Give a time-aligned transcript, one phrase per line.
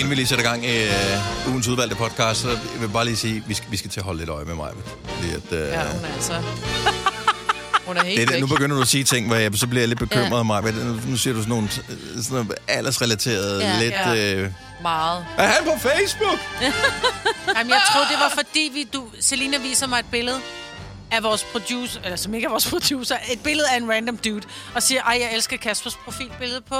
[0.00, 3.16] Inden vi lige sætter gang i uh, ugens udvalgte podcast, så vil jeg bare lige
[3.16, 4.70] sige, at vi skal, vi skal til at holde lidt øje med mig.
[5.04, 6.42] Fordi at, uh, Ja, hun er altså...
[7.86, 8.40] Hun er helt det, er det, væk.
[8.40, 10.62] nu begynder du at sige ting, hvor jeg, så bliver jeg lidt bekymret af mig.
[11.06, 13.78] Nu, siger du sådan nogle øh, sådan noget aldersrelaterede, Ja.
[13.80, 13.92] lidt...
[13.94, 14.34] Ja.
[14.34, 14.50] Øh,
[14.82, 15.26] Meget.
[15.38, 16.38] er han på Facebook?
[17.56, 20.36] Jamen, jeg tror, det var fordi, vi, du, Selina viser mig et billede
[21.10, 24.42] af vores producer, eller som ikke er vores producer, et billede af en random dude,
[24.74, 26.76] og siger, ej, jeg elsker Kaspers profilbillede på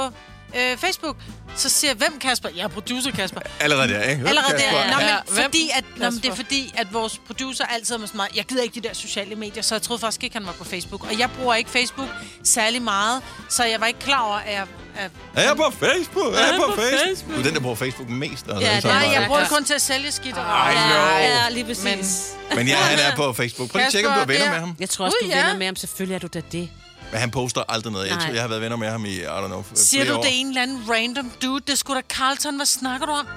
[0.55, 1.15] øh, Facebook.
[1.55, 2.49] Så siger hvem Kasper?
[2.55, 3.39] Jeg er producer Kasper.
[3.59, 4.27] Allerede der, ikke?
[4.27, 4.77] Allerede Kasper.
[4.77, 4.91] der.
[4.91, 5.43] Nå, men Ja, hvem?
[5.43, 8.35] fordi at, nå, men det er fordi, at vores producer altid er med sådan meget,
[8.35, 10.63] jeg gider ikke de der sociale medier, så jeg troede faktisk ikke, han var på
[10.63, 11.03] Facebook.
[11.03, 12.07] Og jeg bruger ikke Facebook
[12.43, 14.65] særlig meget, så jeg var ikke klar over, at jeg...
[14.97, 16.33] At, Er jeg på Facebook?
[16.33, 16.99] Er jeg på, på Facebook?
[17.07, 17.35] Facebook?
[17.35, 18.45] Du er den, der bruger Facebook mest.
[18.47, 19.13] Altså, ja, så nej, meget.
[19.19, 20.37] jeg bruger kun til at sælge skidt.
[20.37, 21.17] Og, know.
[21.19, 21.83] ja, lige præcis.
[21.83, 23.69] Men- Men, ja, han er på Facebook.
[23.69, 24.75] Prøv lige at tjekke, om du er venner med ham.
[24.79, 25.75] Jeg tror også, du er venner med ham.
[25.75, 26.69] Selvfølgelig er du da det.
[27.11, 28.07] Men han poster aldrig noget.
[28.07, 28.25] Jeg, Nej.
[28.25, 30.21] tror, jeg har været venner med ham i, I don't know, Siger du, år.
[30.23, 31.59] det er en eller anden random dude?
[31.67, 32.55] Det skulle da Carlton.
[32.55, 33.27] Hvad snakker du om?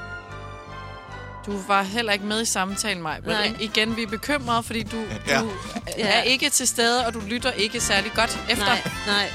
[1.47, 3.19] Du var heller ikke med i samtalen, mig.
[3.23, 3.55] Men Nej.
[3.61, 5.41] igen, vi er bekymrede, fordi du, Ja.
[5.41, 5.51] du
[5.99, 8.65] er ikke til stede, og du lytter ikke særlig godt efter.
[8.67, 9.31] Nej, nej.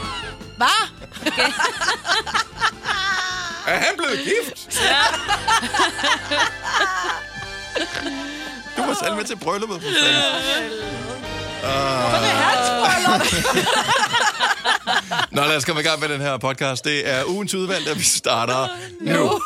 [0.56, 0.88] Hvad?
[3.66, 4.80] Er han blevet gift?
[8.76, 10.78] du var selv med til brylluppet, for fanden.
[15.32, 16.84] Nå, lad os komme i gang med den her podcast.
[16.84, 18.68] Det er ugens udvalg, og vi starter
[19.00, 19.40] nu.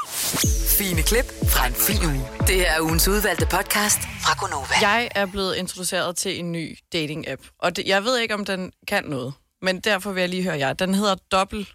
[0.79, 2.29] Fine klip fra en fin uge.
[2.47, 4.75] Det er ugens udvalgte podcast fra Gonova.
[4.81, 8.73] Jeg er blevet introduceret til en ny dating-app, og det, jeg ved ikke, om den
[8.89, 10.73] kan noget, men derfor vil jeg lige høre jer.
[10.73, 11.69] Den hedder Dobbel,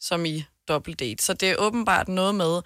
[0.00, 1.24] som i Double Date.
[1.24, 2.60] Så det er åbenbart noget med,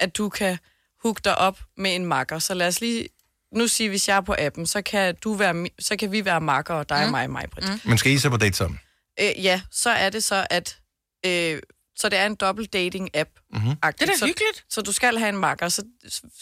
[0.00, 0.58] at du kan
[1.02, 2.38] hooke dig op med en makker.
[2.38, 3.08] Så lad os lige
[3.54, 6.40] nu sige, hvis jeg er på appen, så kan, du være, så kan vi være
[6.40, 7.04] makker, og dig mm.
[7.04, 7.68] og mig, mig, Britt.
[7.68, 7.80] Mm.
[7.84, 8.80] Men skal I så på date sammen?
[9.20, 10.78] Øh, ja, så er det så, at...
[11.26, 11.62] Øh,
[11.96, 13.30] så det er en dobbelt dating app.
[13.52, 13.68] Mhm.
[13.68, 14.64] Det er da så, hyggeligt.
[14.70, 15.68] Så du skal have en makker.
[15.68, 15.84] Så,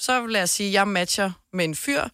[0.00, 2.04] så lad os sige, at jeg matcher med en fyr.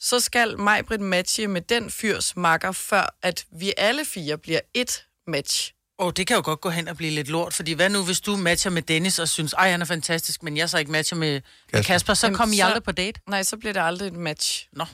[0.00, 4.60] Så skal mig, Britt, matche med den fyrs makker, før at vi alle fire bliver
[4.74, 5.73] et match.
[5.98, 8.04] Åh, oh, det kan jo godt gå hen og blive lidt lort, fordi hvad nu,
[8.04, 10.90] hvis du matcher med Dennis og synes, ej, han er fantastisk, men jeg så ikke
[10.92, 13.20] matcher med Kasper, med Kasper så kommer I så- aldrig på date?
[13.28, 14.68] Nej, så bliver det aldrig et match.
[14.72, 14.84] Nå.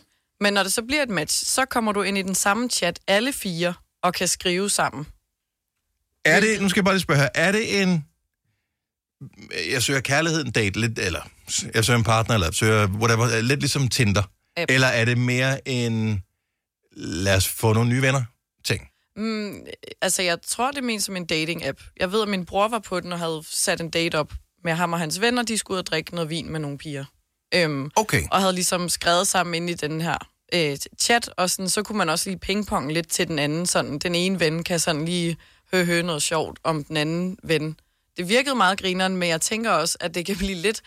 [0.40, 3.00] Men når det så bliver et match, så kommer du ind i den samme chat,
[3.06, 5.06] alle fire, og kan skrive sammen.
[6.24, 8.04] Er det, nu skal jeg bare lige spørge her, er det en,
[9.70, 11.20] jeg søger kærligheden date lidt, eller
[11.74, 14.22] jeg søger en partner, eller jeg søger whatever, lidt ligesom Tinder,
[14.56, 14.70] App.
[14.70, 16.22] eller er det mere en,
[16.96, 18.22] lad os få nogle nye venner
[18.64, 18.89] ting?
[19.16, 19.66] Mm,
[20.00, 21.90] altså, jeg tror, det er ment som en dating-app.
[22.00, 24.32] Jeg ved, at min bror var på den og havde sat en date op
[24.64, 25.42] med ham og hans venner.
[25.42, 27.04] De skulle ud og drikke noget vin med nogle piger.
[27.54, 28.22] Øhm, Okay.
[28.30, 30.16] og havde ligesom skrevet sammen ind i den her
[30.54, 33.66] øh, chat, og sådan, så kunne man også lige pingpong lidt til den anden.
[33.66, 35.36] Sådan, den ene ven kan sådan lige
[35.72, 37.76] hø hø noget sjovt om den anden ven.
[38.16, 40.82] Det virkede meget grineren, men jeg tænker også, at det kan blive lidt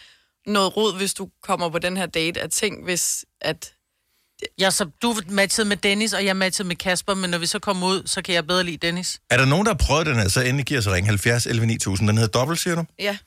[0.47, 3.73] noget rod, hvis du kommer på den her date af ting, hvis at...
[4.59, 7.59] Ja, så du matchede med Dennis, og jeg matchede med Kasper, men når vi så
[7.59, 9.19] kommer ud, så kan jeg bedre lide Dennis.
[9.29, 11.65] Er der nogen, der har prøvet den her, så endelig giver sig ring 70 11
[11.65, 12.07] 9000.
[12.07, 12.83] Den hedder dobbelt, siger du?
[12.99, 13.17] Ja,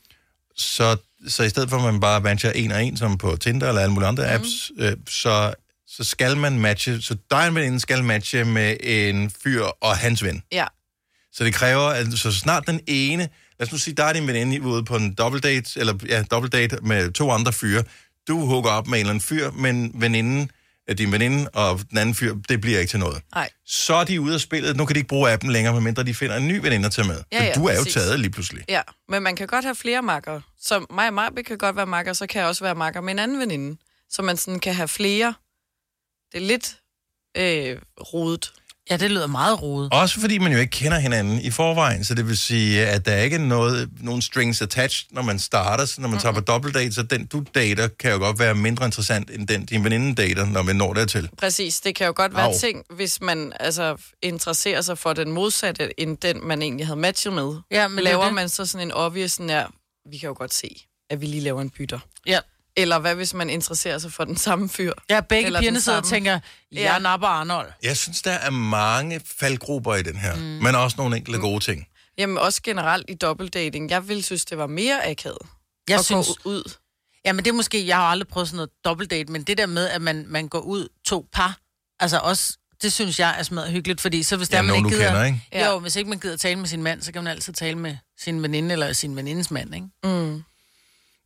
[0.57, 0.97] Så,
[1.29, 3.81] så i stedet for, at man bare matcher en og en, som på Tinder eller
[3.81, 4.85] alle mulige andre apps, Mhm.
[4.85, 5.55] øh, så,
[5.89, 9.97] så skal man matche, så dig og en veninde skal matche med en fyr og
[9.97, 10.43] hans ven.
[10.53, 10.67] ja.
[11.33, 13.29] Så det kræver, at så snart den ene,
[13.59, 16.23] lad os nu sige, der er din veninde ude på en date, eller ja,
[16.53, 17.85] date med to andre fyre,
[18.29, 20.51] du hugger op med en eller anden fyr, men veninden,
[20.95, 23.23] din veninde og den anden fyr, det bliver ikke til noget.
[23.35, 23.51] Nej.
[23.67, 26.15] Så er de ude af spillet, nu kan de ikke bruge appen længere, medmindre de
[26.15, 27.23] finder en ny veninde at tage med.
[27.33, 27.95] Ja, ja, du er jo præcis.
[27.95, 28.65] taget lige pludselig.
[28.69, 30.41] Ja, men man kan godt have flere makker.
[30.61, 33.13] Så mig og Marbe kan godt være makker, så kan jeg også være makker med
[33.13, 33.77] en anden veninde.
[34.11, 35.35] Så man sådan kan have flere.
[36.33, 36.77] Det er lidt
[37.37, 37.79] øh,
[38.15, 38.53] rodet.
[38.91, 39.93] Ja, det lyder meget rodet.
[39.93, 43.13] Også fordi man jo ikke kender hinanden i forvejen, så det vil sige, at der
[43.13, 45.85] er ikke noget, nogen strings attached, når man starter.
[45.85, 48.85] Så når man tager på dobbeltdate, så den du dater, kan jo godt være mindre
[48.85, 51.29] interessant, end den din veninde dater, når man når dertil.
[51.39, 52.59] Præcis, det kan jo godt være Au.
[52.61, 57.33] ting, hvis man altså interesserer sig for den modsatte, end den, man egentlig havde matchet
[57.33, 57.57] med.
[57.71, 58.35] Ja, men er laver det.
[58.35, 59.67] man så sådan en obvious, sådan her,
[60.11, 61.99] vi kan jo godt se, at vi lige laver en bytter.
[62.27, 62.39] Ja.
[62.77, 64.93] Eller hvad hvis man interesserer sig for den samme fyr?
[65.11, 66.41] Ja, begge Eller pigerne sidder og tænker, jeg
[66.73, 66.93] Ja.
[66.93, 66.99] ja.
[66.99, 67.73] napper Arnold.
[67.83, 70.41] Jeg synes, der er mange faldgrupper i den her, mm.
[70.43, 71.87] men også nogle enkelte gode ting.
[72.19, 73.91] Jamen også generelt i dobbeltdating.
[73.91, 75.39] Jeg ville synes, det var mere akavet
[75.89, 76.73] Jeg at synes, gå ud.
[77.25, 79.67] ja, men det er måske, jeg har aldrig prøvet sådan noget dobbeltdate, men det der
[79.67, 81.59] med, at man, man går ud to par,
[82.01, 84.87] altså også, det synes jeg er smadret hyggeligt, fordi så hvis der Ja, man nogen,
[84.87, 85.49] ikke gider, kender, ikke?
[85.53, 85.71] Ja.
[85.71, 87.97] Jo, hvis ikke man gider tale med sin mand, så kan man altid tale med
[88.19, 89.87] sin veninde eller sin venindes mand, ikke?
[90.05, 90.43] Mm.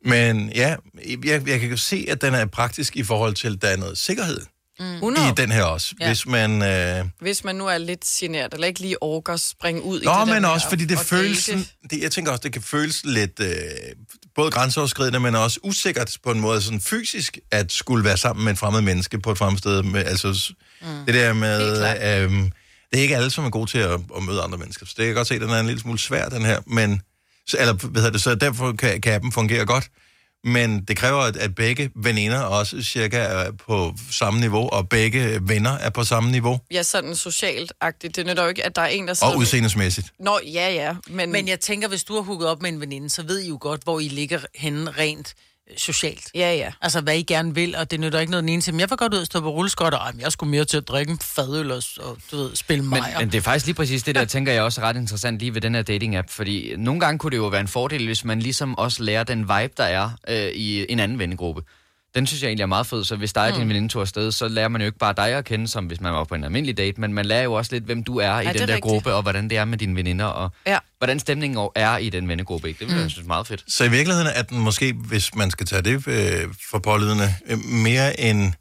[0.05, 0.77] Men ja,
[1.25, 3.77] jeg, jeg kan jo se, at den er praktisk i forhold til, at der er
[3.77, 4.41] noget sikkerhed.
[4.81, 5.29] 100.
[5.29, 5.95] i den her også.
[6.01, 6.07] Ja.
[6.07, 6.63] Hvis man...
[6.63, 7.05] Øh...
[7.21, 10.11] Hvis man nu er lidt generet, eller ikke lige orker at springe ud i Nå,
[10.11, 11.47] det der men også, fordi det at føles...
[11.47, 11.65] date.
[11.91, 13.41] Det, jeg tænker også, det kan føles lidt...
[13.41, 13.51] Øh,
[14.35, 18.53] både grænseoverskridende, men også usikkert på en måde, sådan fysisk, at skulle være sammen med
[18.53, 19.83] et fremmed menneske på et fremmed sted.
[19.83, 20.53] Med, altså,
[20.83, 20.87] mm.
[21.07, 21.79] det der med...
[22.23, 22.51] Øh,
[22.91, 24.87] det er ikke alle, som er gode til at, at møde andre mennesker.
[24.87, 26.61] Så det kan jeg godt se, at den er en lille smule svær, den her.
[26.67, 27.03] Men,
[27.51, 29.89] så, eller, hvad hedder det, så derfor kan, kan appen fungere godt.
[30.45, 35.39] Men det kræver, at, at begge veninder også cirka er på samme niveau, og begge
[35.43, 38.17] venner er på samme niveau, Ja, sådan socialt-agtigt.
[38.17, 39.33] Det nytter jo ikke, at der er en, der sidder...
[39.33, 40.13] og udseendesmæssigt.
[40.21, 40.95] Nå, ja, ja.
[41.09, 43.49] Men, Men jeg tænker, hvis du har hooket op med en veninde, så ved I
[43.49, 45.35] jo godt, hvor I ligger henne rent
[45.77, 46.31] socialt.
[46.35, 46.73] Ja, ja.
[46.83, 48.75] Altså, hvad I gerne vil, og det nytter ikke noget den ene til.
[48.75, 50.77] Men jeg vil godt ud og stå på rulleskot, og men jeg skulle mere til
[50.77, 53.15] at drikke en fadøl og, og du ved, spille Men, mig.
[53.19, 55.55] men det er faktisk lige præcis det, der tænker jeg også er ret interessant lige
[55.55, 58.41] ved den her dating-app, fordi nogle gange kunne det jo være en fordel, hvis man
[58.41, 61.63] ligesom også lærer den vibe, der er øh, i en anden vennegruppe.
[62.15, 63.59] Den synes jeg egentlig er meget fed, så hvis der er mm.
[63.59, 66.01] din veninde tog afsted, så lærer man jo ikke bare dig at kende, som hvis
[66.01, 68.41] man var på en almindelig date, men man lærer jo også lidt, hvem du er
[68.41, 68.83] i det er den der rigtigt.
[68.83, 70.79] gruppe, og hvordan det er med dine veninder, og Ja.
[70.99, 72.69] hvordan stemningen er i den vennegruppe.
[72.69, 72.79] Ikke?
[72.85, 73.65] Det vil jeg synes er meget fedt.
[73.69, 77.59] Så i virkeligheden er den måske, hvis man skal tage det øh, for pålydende, øh,
[77.65, 78.55] mere en,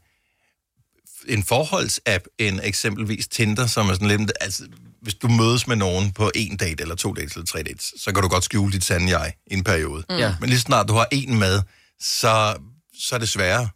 [1.28, 4.32] en forholdsapp end eksempelvis Tinder, som er sådan lidt...
[4.40, 4.62] Altså,
[5.02, 8.12] hvis du mødes med nogen på en date, eller to dates, eller tre dates, så
[8.12, 10.04] kan du godt skjule dit sande jeg i en periode.
[10.10, 10.16] Mm.
[10.16, 10.34] Ja.
[10.40, 11.62] Men lige snart du har en med,
[12.00, 12.54] så,
[13.00, 13.68] så er det sværere.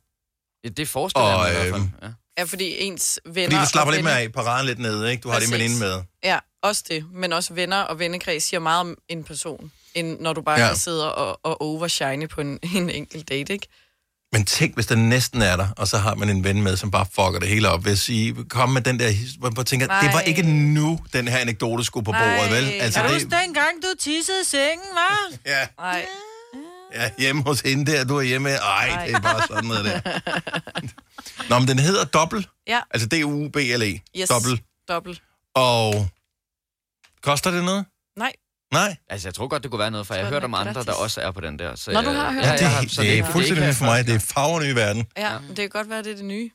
[0.64, 1.82] Ja, Det forestiller jeg Og, mig i hvert fald.
[1.82, 2.08] øhm, Ja.
[2.38, 3.50] Ja, fordi ens venner...
[3.50, 5.20] Fordi du slapper lidt mere venner- af, paraden lidt nede, ikke?
[5.20, 5.52] Du har Præcis.
[5.52, 6.02] veninde med.
[6.24, 7.04] Ja, også det.
[7.12, 10.62] Men også venner og vennekreds siger meget om en person, end når du bare Ja.
[10.64, 10.68] ja.
[10.70, 13.66] kan sidde og, og overshine på en, en enkelt date, ikke?
[14.32, 16.90] Men tænk, hvis den næsten er der, og så har man en ven med, som
[16.90, 17.84] bare fucker det hele op.
[17.84, 20.24] Ved at sige, kom med den der, his- hvor man tænker, det var Nej.
[20.26, 22.36] ikke nu, den her anekdote skulle på Nej.
[22.36, 22.64] bordet, vel?
[22.72, 25.36] Altså, Kan du det, huske dengang, du tissede i sengen, hva'?
[25.52, 26.06] ja, Nej.
[26.94, 28.50] Ja, hjemme hos hende der, du er hjemme.
[28.50, 30.00] Ej, det er bare sådan noget der.
[31.48, 32.46] Nå, men den hedder Dobbel.
[32.66, 32.80] Ja.
[32.90, 34.00] Altså D-U-B-L-E.
[34.20, 34.28] Yes.
[34.28, 34.62] Dobbel.
[34.88, 35.22] Dobbelt.
[35.54, 36.08] Og
[37.22, 37.84] koster det noget?
[38.18, 38.32] Nej.
[38.72, 38.96] Nej.
[39.10, 40.86] Altså, jeg tror godt, det kunne være noget, for jeg har hørt om andre, gratis.
[40.86, 41.74] der også er på den der.
[41.76, 43.74] Så Nå, du jeg- har hørt ja, jeg er, har- det, det er fuldstændig nyt
[43.76, 44.04] for mig.
[44.04, 44.22] Det er gang.
[44.22, 45.06] farver ny verden.
[45.16, 46.50] Ja, ja, det kan godt være, det er det nye.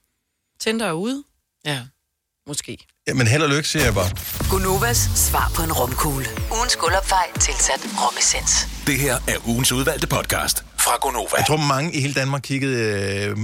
[0.60, 1.24] Tinder er ude.
[1.66, 1.82] Ja.
[2.48, 2.78] Måske.
[3.08, 4.10] Jamen, held og lykke, siger jeg bare.
[4.50, 6.26] Gunovas svar på en romkugle.
[6.52, 8.68] Ugens guldopfej tilsat romessens.
[8.88, 11.30] Det her er ugens udvalgte podcast fra Gonova.
[11.38, 12.76] Jeg tror, mange i hele Danmark kiggede
[13.26, 13.38] øh,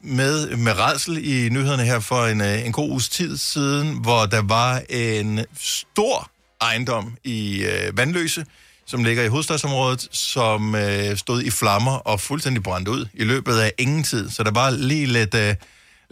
[0.00, 4.26] med, med redsel i nyhederne her for en, øh, en god uges tid siden, hvor
[4.26, 6.30] der var en stor
[6.60, 8.44] ejendom i øh, Vandløse,
[8.86, 13.58] som ligger i hovedstadsområdet, som øh, stod i flammer og fuldstændig brændt ud i løbet
[13.58, 14.30] af ingen tid.
[14.30, 15.54] Så der var lige lidt, øh,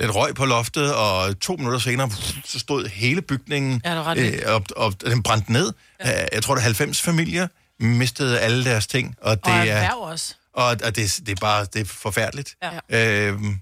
[0.00, 2.10] lidt røg på loftet, og to minutter senere,
[2.44, 5.72] så stod hele bygningen Ja, øh, og, og den brændte ned.
[6.04, 6.24] Ja.
[6.32, 7.46] Jeg tror, det er 90 familier
[7.80, 9.90] mistede alle deres ting, og det Og er...
[9.92, 10.34] også.
[10.54, 12.56] Og, og det, det er bare det er forfærdeligt.
[12.90, 13.26] Ja.
[13.28, 13.58] Øhm,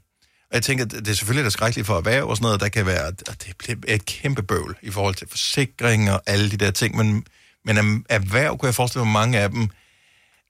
[0.50, 2.86] og jeg tænker, det er selvfølgelig det skrækkeligt for erhverv og sådan noget, der kan
[2.86, 6.70] være, at det bliver et kæmpe bøvl i forhold til forsikring og alle de der
[6.70, 7.24] ting, men,
[7.64, 9.70] men erhverv, kunne jeg forestille mig, mange af dem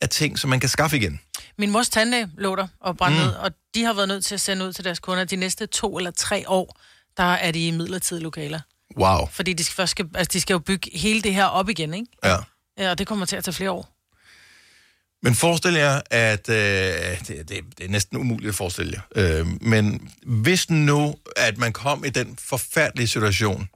[0.01, 1.21] er ting, som man kan skaffe igen.
[1.59, 3.33] Min mors tandlæge lå der og brændte mm.
[3.39, 5.99] og de har været nødt til at sende ud til deres kunder de næste to
[5.99, 6.81] eller tre år,
[7.17, 8.61] der er de i midlertidige lokaler.
[8.97, 9.27] Wow.
[9.33, 11.95] Fordi de skal, først skal, altså, de skal jo bygge hele det her op igen,
[11.95, 12.07] ikke?
[12.25, 12.37] Ja.
[12.79, 13.95] Ja, og det kommer til at tage flere år.
[15.23, 19.41] Men forestil jer, at øh, det, det, det er næsten umuligt at forestille jer.
[19.41, 23.69] Øh, men hvis nu, at man kom i den forfærdelige situation,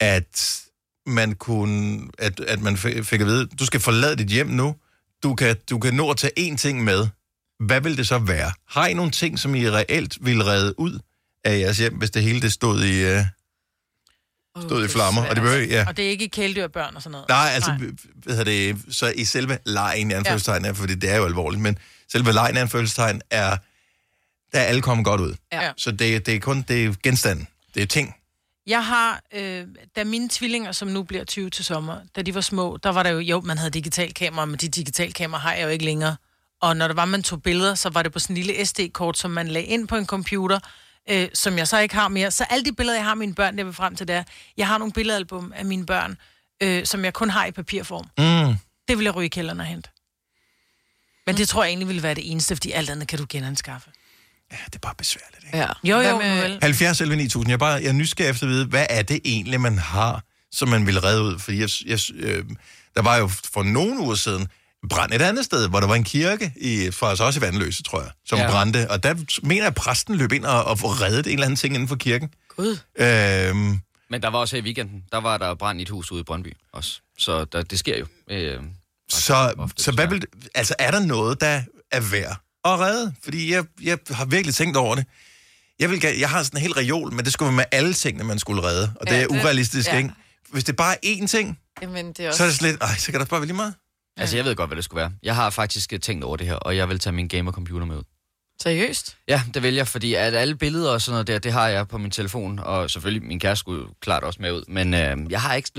[0.00, 0.62] at
[1.06, 4.76] man kunne, at, at man fik fik at vide, du skal forlade dit hjem nu,
[5.22, 7.06] du kan, du kan nå at tage én ting med.
[7.66, 8.52] Hvad vil det så være?
[8.68, 10.98] Har I nogle ting, som I reelt vil redde ud
[11.44, 13.24] af jeres hjem, hvis det hele det stod i, øh,
[14.66, 15.24] stod i flammer?
[15.24, 15.84] Og det behøver, ja.
[15.88, 17.28] Og det er ikke kæledyr, børn og sådan noget.
[17.28, 17.76] Nej, altså,
[18.14, 20.70] hvad hedder det, så i selve lejen, i anførselstegn, ja.
[20.70, 21.78] fordi det er jo alvorligt, men
[22.12, 23.56] selve lejen, i anførselstegn, er,
[24.52, 25.34] der er alle kommet godt ud.
[25.52, 25.72] Ja.
[25.76, 27.48] Så det, det er kun det er genstanden.
[27.74, 28.14] Det er ting.
[28.66, 29.66] Jeg har, øh,
[29.96, 33.02] da mine tvillinger, som nu bliver 20 til sommer, da de var små, der var
[33.02, 35.84] der jo, jo, man havde digital kamera, men de digital kamera har jeg jo ikke
[35.84, 36.16] længere.
[36.60, 39.18] Og når det var, man tog billeder, så var det på sådan en lille SD-kort,
[39.18, 40.58] som man lagde ind på en computer,
[41.10, 42.30] øh, som jeg så ikke har mere.
[42.30, 44.24] Så alle de billeder, jeg har af mine børn, jeg vil frem til, det er,
[44.56, 46.18] jeg har nogle billedalbum af mine børn,
[46.62, 48.06] øh, som jeg kun har i papirform.
[48.18, 48.56] Mm.
[48.88, 49.90] Det vil jeg ryge i kælderen og hente.
[51.26, 53.90] Men det tror jeg egentlig ville være det eneste, fordi alt andet kan du genanskaffe.
[54.52, 55.58] Ja, det er bare besværligt, ikke?
[55.58, 55.66] Ja.
[55.84, 56.58] Jo, jo, med, vel.
[56.62, 57.48] 70 11 9000.
[57.48, 60.24] Jeg er, bare, jeg er nysgerrig efter at vide, hvad er det egentlig, man har,
[60.52, 61.38] som man vil redde ud?
[61.38, 62.44] Fordi jeg, jeg, øh,
[62.94, 64.48] der var jo for nogle uger siden
[64.90, 68.00] brand et andet sted, hvor der var en kirke, i, faktisk også i Vandløse, tror
[68.00, 68.50] jeg, som ja.
[68.50, 68.90] Brændte.
[68.90, 71.74] Og der mener jeg, at præsten løb ind og, og reddede en eller anden ting
[71.74, 72.34] inden for kirken.
[72.56, 72.78] Gud.
[72.98, 73.80] Øhm,
[74.10, 76.20] Men der var også her i weekenden, der var der brand i et hus ude
[76.20, 77.00] i Brøndby også.
[77.18, 78.06] Så der, det sker jo.
[78.30, 78.60] Øh,
[79.08, 83.14] så, ofte, så hvad vil, altså er der noget, der er værd at redde?
[83.22, 85.04] Fordi jeg, jeg har virkelig tænkt over det.
[85.78, 88.24] Jeg, vil, jeg har sådan en helt reol, men det skulle være med alle tingene,
[88.24, 88.92] man skulle redde.
[89.00, 89.96] Og det Ja, er det- urealistisk, ja.
[89.96, 90.10] ikke?
[90.50, 92.38] Hvis det bare er én ting, Jamen, det er også...
[92.38, 93.74] så er det sådan lidt, ej, så kan der bare være lige meget.
[94.16, 95.12] Altså, jeg ved godt, hvad det skulle være.
[95.22, 97.96] Jeg har faktisk øh, tænkt over det her, og jeg vil tage min gamer-computer med
[97.96, 98.02] ud.
[98.62, 99.16] Seriøst?
[99.28, 101.88] Ja, det vil jeg, fordi at alle billeder og sådan noget der, det har jeg
[101.88, 105.40] på min telefon, og selvfølgelig min kæreste skulle klart også med ud, men øh, jeg
[105.40, 105.70] har ikke,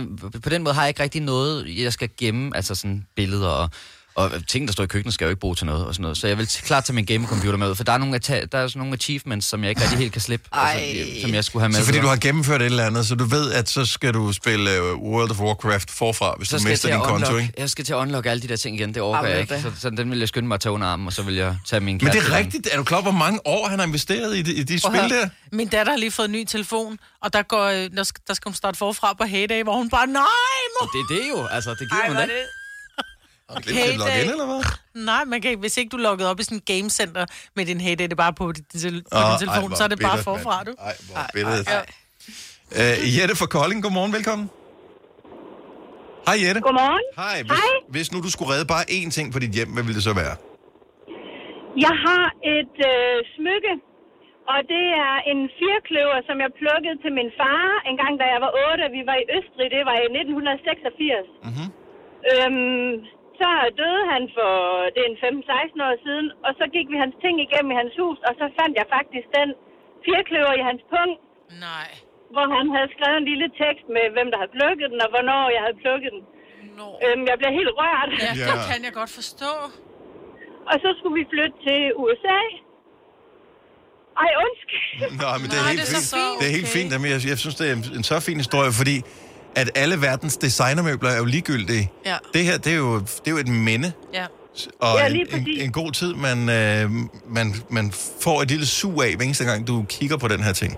[0.44, 3.70] på den måde har jeg ikke rigtig noget, jeg skal gemme, altså sådan billeder og,
[4.16, 6.02] og ting, der står i køkkenet, skal jeg jo ikke bruge til noget og sådan
[6.02, 6.18] noget.
[6.18, 8.68] Så jeg vil klart tage min gamecomputer med ud, for der er nogle, der er
[8.68, 10.72] sådan nogle achievements, som jeg ikke rigtig helt kan slippe, Ej.
[10.80, 11.80] altså, som jeg skulle have med.
[11.80, 14.34] Så fordi du har gennemført et eller andet, så du ved, at så skal du
[14.34, 17.54] spille uh, World of Warcraft forfra, hvis så du mister din at konto, unlock, ikke?
[17.58, 19.54] jeg skal til at unlock alle de der ting igen, det overgår jeg ikke.
[19.54, 19.62] det.
[19.64, 21.58] Så, så, den vil jeg skynde mig at tage under armen, og så vil jeg
[21.68, 22.70] tage min Men det er rigtigt.
[22.72, 25.30] Er du klar, hvor mange år han har investeret i de, i de spil der?
[25.52, 28.34] Min datter har lige fået en ny telefon, og der, går, øh, der, skal, der
[28.34, 30.24] skal hun starte forfra på Heyday, hvor hun bare, nej,
[30.82, 30.90] mor!
[30.94, 32.22] Det er det jo, altså, det giver man da.
[32.22, 32.63] det...
[33.50, 34.62] Har du glemt dit login, eller hvad?
[35.12, 37.24] Nej, man kan, hvis ikke du er logget op i sådan en gamecenter
[37.56, 39.84] med din Heyday, det er bare på din, tel- på Åh, din telefon, hvor så
[39.88, 40.68] er det bare bittert, forfra, mand.
[40.68, 40.74] du.
[40.90, 41.54] Ej, hvor.
[41.76, 41.82] Ja.
[42.82, 44.46] Uh, Jette fra Kolding, godmorgen, velkommen.
[46.28, 46.60] Hej Jette.
[46.68, 47.06] Godmorgen.
[47.24, 47.38] Hej.
[47.48, 47.94] Hvis, Hej.
[47.96, 50.14] hvis nu du skulle redde bare én ting på dit hjem, hvad ville det så
[50.24, 50.36] være?
[51.86, 52.26] Jeg har
[52.58, 53.74] et øh, smykke,
[54.52, 58.40] og det er en firkløver, som jeg plukkede til min far en gang, da jeg
[58.46, 58.84] var 8.
[58.98, 61.28] Vi var i Østrig, det var i 1986.
[61.50, 61.66] Mhm.
[62.32, 62.92] Øhm,
[63.42, 63.50] så
[63.82, 64.52] døde han for
[64.94, 67.94] det er en 15-16 år siden, og så gik vi hans ting igennem i hans
[68.02, 69.50] hus, og så fandt jeg faktisk den
[70.08, 71.20] firkløver i hans punkt,
[71.68, 71.90] Nej.
[72.34, 75.44] hvor han havde skrevet en lille tekst med, hvem der havde plukket den, og hvornår
[75.56, 76.24] jeg havde plukket den.
[76.80, 76.88] Nå.
[77.06, 78.10] Øhm, jeg bliver helt rørt.
[78.26, 78.46] Ja, Ja.
[78.52, 79.54] det kan jeg godt forstå.
[80.70, 82.40] Og så skulle vi flytte til USA.
[84.24, 84.84] Ej, undskyld.
[85.22, 86.26] Nå, men det er Nej, helt det er så fint.
[86.28, 86.40] fint.
[86.42, 86.78] Det er helt Okay.
[86.78, 86.90] fint.
[86.94, 88.96] Jamen, jeg, jeg synes, det er en, en så fin historie, fordi
[89.56, 91.92] at alle verdens designermøbler er jo ligegyldige.
[92.06, 92.16] Ja.
[92.34, 94.26] Det her, det er jo, det er jo et minde, Ja.
[94.82, 96.92] og Ja, en, lige en, en god tid, man, øh,
[97.30, 97.92] man, man
[98.22, 100.78] får et lille sug af, hver eneste gang, du kigger på den her ting.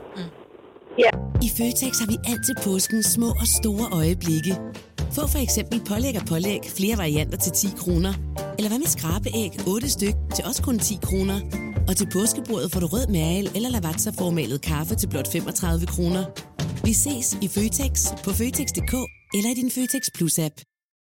[1.41, 4.55] I Føtex har vi altid påsken små og store øjeblikke.
[5.13, 8.13] Få for eksempel pålæg og pålæg flere varianter til 10 kroner.
[8.57, 11.39] Eller hvad med skrabeæg 8 styk til også kun 10 kroner.
[11.87, 16.23] Og til påskebordet får du rød mal eller lavatserformalet kaffe til blot 35 kroner.
[16.83, 18.93] Vi ses i Føtex på Føtex.dk
[19.33, 20.55] eller i din Føtex Plus-app.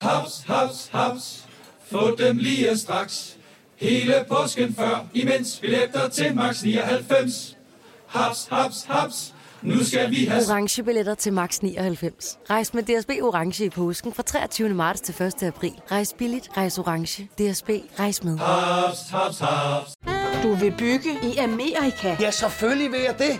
[0.02, 1.46] Haps, haps, haps.
[1.92, 3.38] Få dem lige straks.
[3.76, 7.58] Hele påsken før, imens billetter til max 99.
[8.08, 9.34] Haps, haps, haps.
[9.62, 12.38] Nu skal vi have orange billetter til max 99.
[12.50, 14.70] Rejs med DSB orange i påsken fra 23.
[14.70, 15.44] marts til 1.
[15.44, 15.74] april.
[15.92, 17.24] Rejs billigt, rejs orange.
[17.24, 18.38] DSB rejs med.
[18.38, 19.94] haps, haps, haps.
[20.44, 22.18] Du vil bygge i Amerika?
[22.20, 23.40] Ja, selvfølgelig vil jeg det.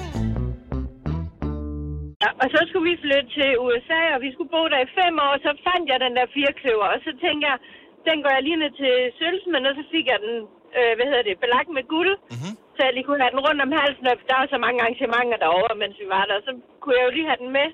[2.41, 5.13] Ja, og så skulle vi flytte til USA, og vi skulle bo der i fem
[5.27, 7.55] år, så fandt jeg den der firkløver, og så tænkte jeg,
[8.09, 10.35] den går jeg lige ned til Sølvsmeden, og så fik jeg den,
[10.77, 12.53] øh, hvad hedder det, belagt med guld, mm-hmm.
[12.75, 15.37] så jeg lige kunne have den rundt om halsen, og der var så mange arrangementer
[15.45, 17.67] derovre, mens vi var der, så kunne jeg jo lige have den med.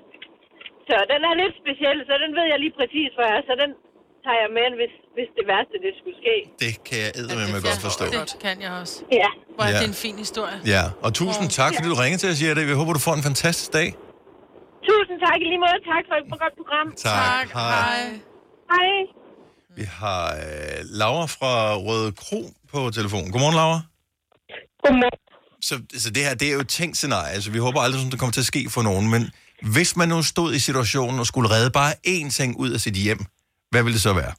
[0.88, 3.54] Så den er lidt speciel, så den ved jeg lige præcis, hvor jeg er, så
[3.62, 3.70] den
[4.24, 6.34] tager jeg med, hvis, hvis det værste det skulle ske.
[6.64, 8.04] Det kan jeg eddermame godt forstå.
[8.14, 8.96] Det kan jeg også.
[9.22, 9.30] Ja.
[9.56, 9.78] Hvor er Ja.
[9.82, 10.56] det en fin historie.
[10.74, 12.60] Ja, og tusind tak, fordi du ringede til os, Jette.
[12.70, 13.88] Vi håber, du får en fantastisk dag.
[14.88, 15.78] Tusind tak i lige måde.
[15.92, 16.86] Tak for et godt program.
[17.10, 17.46] Tak.
[17.60, 18.04] Hej.
[18.72, 18.90] Hej.
[19.78, 21.52] Vi har øh, Laura fra
[21.86, 22.40] Røde Kro
[22.72, 23.28] på telefonen.
[23.32, 23.80] Godmorgen, Laura.
[24.84, 25.20] Godmorgen.
[25.68, 27.32] Så, så det her, det er jo et tænkt scenarie.
[27.36, 29.06] Altså, vi håber aldrig, at det kommer til at ske for nogen.
[29.14, 29.22] Men
[29.74, 32.96] hvis man nu stod i situationen og skulle redde bare én ting ud af sit
[33.04, 33.20] hjem,
[33.70, 34.34] hvad ville det så være?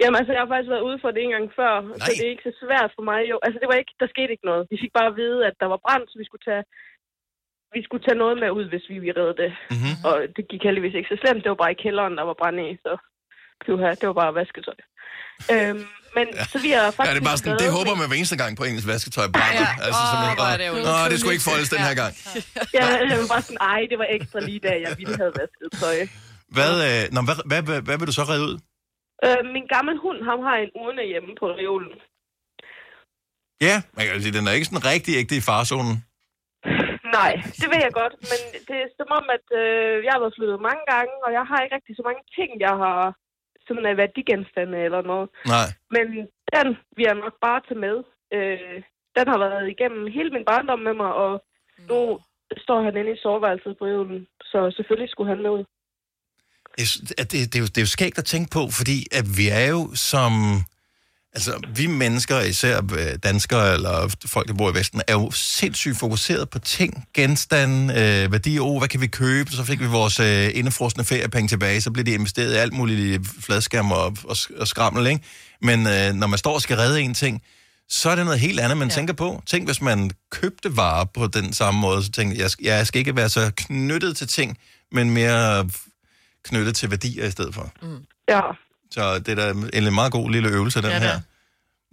[0.00, 2.06] Jamen altså, jeg har faktisk været ude for det en gang før, Nej.
[2.06, 3.20] så det er ikke så svært for mig.
[3.30, 4.62] Jo, altså det var ikke, der skete ikke noget.
[4.72, 6.64] Vi fik bare at vide, at der var brand, så vi skulle tage,
[7.74, 9.52] vi skulle tage noget med ud, hvis vi ville redde det.
[9.72, 9.94] Mm-hmm.
[10.08, 11.42] Og det gik heldigvis ikke så slemt.
[11.44, 12.92] Det var bare i kælderen, der var brand i, så
[13.62, 14.78] pyha, det var bare vasketøj.
[15.52, 15.82] Øhm,
[16.16, 16.44] men ja.
[16.52, 17.14] så vi har Ja, faktisk...
[17.14, 19.68] det er bare sådan, det håber man hver eneste gang på ens vasketøj brænder.
[19.68, 19.84] Ja.
[19.86, 22.12] Altså, simpelthen, hvor er det Nå, det skulle ikke foldes den her gang.
[22.78, 25.68] Ja, jeg var bare sådan, ej, det var ekstra lige da, jeg ville have vasket
[25.82, 25.96] tøj.
[26.56, 28.56] Hvad, øh, nå, hvad, hvad, hvad, hvad vil du så redde ud?
[29.26, 31.94] Øh, min gammel hund, ham har en urne hjemme på reolen.
[33.68, 35.94] Ja, man kan sige, den er ikke sådan rigtig ægte i farzonen.
[37.20, 40.36] Nej, det ved jeg godt, men det er som om, at øh, jeg har været
[40.38, 43.00] flyttet mange gange, og jeg har ikke rigtig så mange ting, jeg har
[43.66, 45.28] sådan af værdigenstande eller noget.
[45.54, 45.68] Nej.
[45.94, 46.04] Men
[46.54, 47.96] den vil jeg nok bare tage med.
[48.36, 48.78] Øh,
[49.16, 51.32] den har været igennem hele min barndom med mig, og
[51.90, 51.98] nu
[52.64, 55.64] står han inde i soveværelset på øven, så selvfølgelig skulle han med ud.
[57.20, 59.46] At det, det, er jo, det er jo skægt at tænke på, fordi at vi
[59.60, 60.32] er jo som...
[61.32, 65.98] Altså, vi mennesker, især øh, danskere eller folk, der bor i Vesten, er jo sindssygt
[65.98, 68.60] fokuseret på ting, genstande, øh, værdier.
[68.60, 69.52] Oh, hvad kan vi købe?
[69.52, 73.00] Så fik vi vores øh, indefrostende feriepenge tilbage, så blev de investeret i alt muligt
[73.00, 75.24] i fladskærm og, og, og skrammel, ikke?
[75.62, 77.42] Men øh, når man står og skal redde en ting,
[77.88, 78.94] så er det noget helt andet, man ja.
[78.94, 79.42] tænker på.
[79.46, 82.86] Tænk, hvis man købte varer på den samme måde, så tænkte jeg, jeg skal, jeg
[82.86, 84.58] skal ikke være så knyttet til ting,
[84.92, 85.70] men mere
[86.44, 87.72] knyttet til værdier i stedet for.
[87.82, 87.98] Mm.
[88.28, 88.40] Ja.
[88.94, 89.46] Så det er da
[89.78, 91.16] en meget god lille øvelse, den Ja, ja, her.
[91.16, 91.20] er.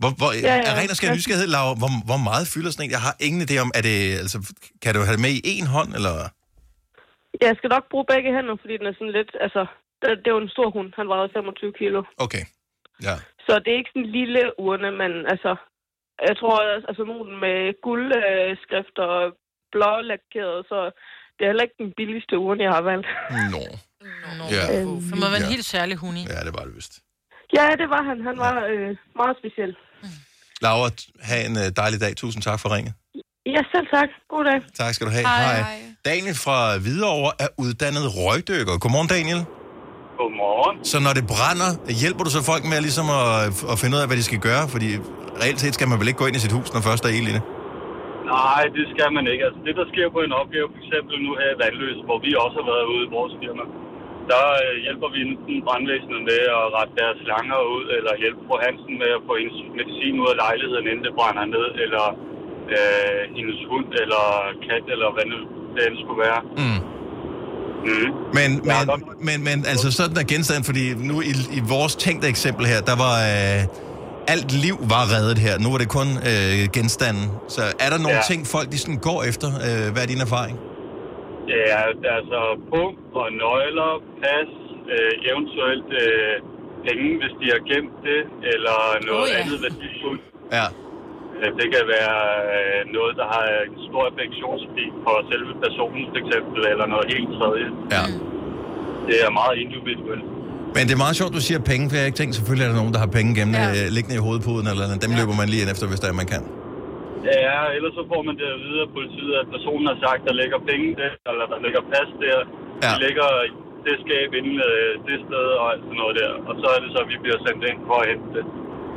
[0.02, 0.56] Hvor, hvor, Ja, ja, ja.
[0.56, 0.70] ja.
[0.70, 2.96] Er ren og skær nysgerrighed, Laura, hvor, hvor meget fylder sådan en?
[2.98, 4.38] Jeg har ingen idé om, er det, altså,
[4.84, 6.14] kan du have det med i en hånd, eller?
[7.46, 9.62] Jeg skal nok bruge begge hænder, fordi den er sådan lidt, altså,
[10.02, 10.90] det, det er jo en stor hund.
[11.00, 12.00] Han vejede 25 kilo.
[12.26, 12.44] Okay,
[13.08, 13.16] ja.
[13.46, 15.52] Så det er ikke sådan en lille urne, men altså,
[16.28, 16.56] jeg tror,
[16.90, 19.16] altså nogen med guldskrift og
[19.74, 20.78] blålakeret, så
[21.36, 23.08] det er heller ikke den billigste urne, jeg har valgt.
[23.56, 23.64] Nå.
[24.56, 24.64] Ja.
[24.80, 24.86] Det
[25.22, 25.56] må være en Ja.
[25.56, 26.24] helt særlig hund i.
[26.34, 26.94] Ja, det var det vist.
[27.58, 28.18] Ja, det var han.
[28.30, 28.90] Han var øh,
[29.22, 29.72] meget speciel.
[30.66, 30.90] Laura,
[31.30, 32.12] have en øh, dejlig dag.
[32.24, 32.94] Tusind tak for ringet.
[33.56, 34.10] Ja, selv tak.
[34.34, 34.60] God dag.
[34.82, 35.26] Tak skal du have.
[35.28, 35.56] Hej.
[35.56, 35.80] Hej.
[36.12, 38.74] Daniel fra Hvidovre er uddannet røgdykker.
[38.84, 39.42] Godmorgen, Daniel.
[40.20, 40.76] Godmorgen.
[40.92, 41.70] Så når det brænder,
[42.02, 43.30] hjælper du så folk med ligesom at,
[43.72, 44.64] at finde ud af, hvad de skal gøre?
[44.74, 44.90] Fordi
[45.44, 47.16] reelt set skal man vel ikke gå ind i sit hus, når først der er
[47.20, 47.44] ild i det?
[48.36, 49.44] Nej, det skal man ikke.
[49.48, 52.30] Altså, det, der sker på en opgave, for eksempel nu her i Vandløs, hvor vi
[52.44, 53.64] også har været ude i vores firma,
[54.32, 58.56] der øh, hjælper vi enten brandvæsenet med at rette deres slanger ud, eller hjælpe fru
[58.66, 62.06] Hansen med at få hendes medicin ud af lejligheden, inden det brænder ned, eller
[62.76, 64.24] øh, hendes hund, eller
[64.68, 65.38] kat, eller hvad nu
[65.76, 66.42] det end skulle være.
[66.62, 66.82] Mm.
[67.90, 68.10] Mm.
[68.38, 68.86] Men, men,
[69.28, 72.96] men, men altså sådan er genstand, fordi nu i, i vores tænkte eksempel her, der
[73.06, 73.62] var øh,
[74.34, 75.60] alt liv var reddet her.
[75.60, 77.26] Nu var det kun øh, genstanden.
[77.56, 78.16] Så er der nogle Ja.
[78.16, 78.22] ja.
[78.32, 79.48] ting, folk de sådan går efter?
[79.48, 80.58] Øh, hvad er din erfaring?
[81.54, 81.80] Ja,
[82.18, 82.40] altså
[82.74, 83.92] punkt og nøgler,
[84.24, 84.50] pas,
[84.94, 86.34] øh, eventuelt øh,
[86.88, 88.22] penge, hvis de har gemt det,
[88.54, 88.78] eller
[89.10, 89.40] noget Oh, ja.
[89.42, 90.24] andet værdifuldt.
[90.58, 90.66] Ja.
[91.40, 92.18] Øh, Det kan være
[92.56, 97.30] øh, noget, der har en stor affektionsværdi for selve personen, for eksempel, eller noget helt
[97.40, 97.68] tredje.
[97.96, 98.04] Ja.
[99.10, 100.26] Det er meget individuelt.
[100.78, 102.72] Men det er meget sjovt, du siger penge, for jeg har ikke tænkt, selvfølgelig er
[102.74, 103.88] der nogen, der har penge gemt ja.
[103.96, 104.98] liggende i hovedpuden, eller andet.
[105.06, 105.18] dem ja.
[105.20, 106.42] løber man lige ind efter, hvis der er, man kan.
[107.34, 110.34] Ja, ellers så får man det at vide af politiet, at personen har sagt, der
[110.42, 112.38] ligger penge der, eller der ligger pas der.
[112.84, 112.90] Ja.
[112.92, 113.52] De ligger i
[113.88, 116.32] det skab inde øh, det sted og alt sådan noget der.
[116.50, 118.44] Og så er det så, at vi bliver sendt ind for at hente det.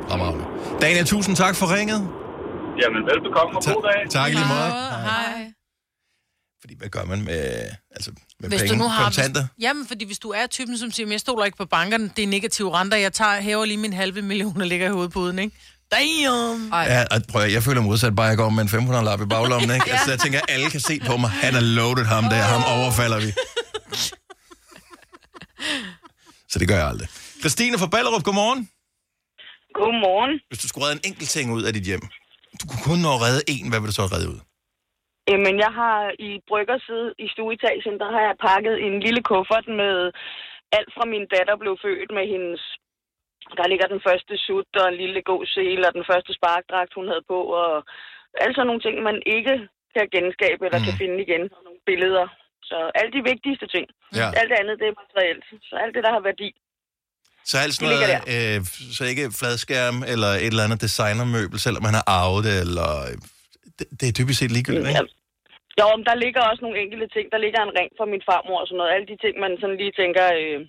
[0.09, 0.45] Fremragende.
[0.83, 1.99] Daniel, tusind tak for ringet.
[2.81, 3.99] Jamen, velbekomme og god dag.
[4.17, 4.69] Tak i lige måde.
[5.09, 5.39] Hej.
[6.61, 7.43] Fordi hvad gør man med,
[7.97, 8.73] altså, med Hvis penge?
[8.73, 9.03] du nu har...
[9.03, 9.41] Kontanter?
[9.41, 12.05] Hvis, jamen, fordi hvis du er typen, som siger, "Men jeg stoler ikke på bankerne,
[12.15, 15.39] det er negative renter, jeg tager, hæver lige min halve million og ligger i hovedpuden,
[15.39, 15.55] ikke?
[15.95, 16.57] Damn!
[16.93, 19.21] Ja, og prøv at, jeg føler modsat bare, at jeg går med en 500 lap
[19.25, 19.89] i baglommen, ikke?
[19.93, 21.31] Altså, jeg tænker, alle kan se på mig.
[21.45, 23.29] Han er loaded ham der, ham overfalder vi.
[26.51, 27.09] Så det gør jeg aldrig.
[27.41, 28.61] Christine fra Ballerup, godmorgen.
[29.79, 30.33] Godmorgen.
[30.49, 32.03] Hvis du skulle redde en enkelt ting ud af dit hjem,
[32.59, 34.39] du kunne kun nå at redde en, hvad vil du så redde ud?
[35.31, 39.95] Jamen, jeg har i bryggerside i stueetagen, der har jeg pakket en lille kuffert med
[40.77, 42.61] alt fra min datter blev født med hendes...
[43.57, 47.07] Der ligger den første sut og en lille god sele og den første sparkdragt, hun
[47.11, 47.71] havde på, og
[48.41, 49.55] alle sådan nogle ting, man ikke
[49.95, 50.87] kan genskabe eller mm.
[50.87, 51.43] kan finde igen.
[51.55, 52.25] Og nogle billeder.
[52.69, 53.85] Så alle de vigtigste ting.
[54.19, 54.27] Ja.
[54.39, 55.45] Alt det andet, det er materielt.
[55.69, 56.49] Så alt det, der har værdi.
[57.49, 58.57] Så alt sådan noget, øh,
[58.97, 62.89] så ikke fladskærm eller et eller andet designermøbel, selvom man har arvet det, eller...
[63.09, 63.15] øh,
[63.79, 65.15] Det, det er typisk set ligegyldigt, ikke?
[65.79, 67.25] Jo, men der ligger også nogle enkelte ting.
[67.33, 68.93] Der ligger en ring fra min farmor og sådan noget.
[68.95, 70.59] Alle de ting, man sådan lige tænker, øh,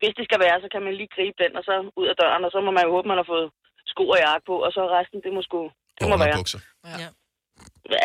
[0.00, 2.42] hvis det skal være, så kan man lige gribe den, og så ud af døren,
[2.46, 3.46] og så må man jo håbe, man har fået
[3.92, 5.60] sko og jakke på, og så resten, det må sgu,
[5.98, 6.36] det må være.
[6.40, 6.60] Bukser.
[7.02, 7.08] Ja.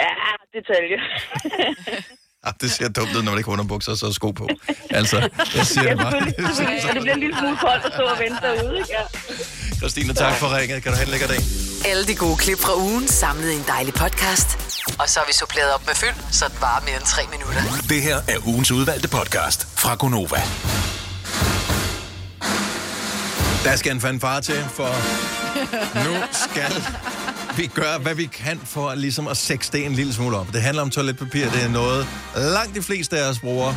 [0.02, 0.12] ja,
[0.58, 0.98] detalje.
[2.48, 4.46] Ah, det ser dumt ud, når man ikke har underbukser og så sko på.
[5.00, 5.18] Altså,
[5.58, 6.82] jeg siger ja, det bare.
[6.84, 8.92] Så det bliver en lille smule koldt at stå og vente derude, ikke?
[8.98, 9.04] Ja.
[9.80, 10.84] Christine, tak for ringet.
[10.84, 11.42] Kan du have en lækker dag?
[11.92, 14.50] Alle de gode klip fra ugen samlet i en dejlig podcast.
[15.02, 17.62] Og så har vi suppleret op med fyld, så det varer mere end tre minutter.
[17.94, 20.42] Det her er ugens udvalgte podcast fra Gonova.
[23.64, 24.90] Der skal en fanfare til, for
[26.06, 26.84] nu skal
[27.58, 30.54] vi gøre, hvad vi kan for ligesom at sætte det en lille smule op.
[30.54, 31.50] Det handler om toiletpapir.
[31.50, 33.74] Det er noget, langt de fleste af os bruger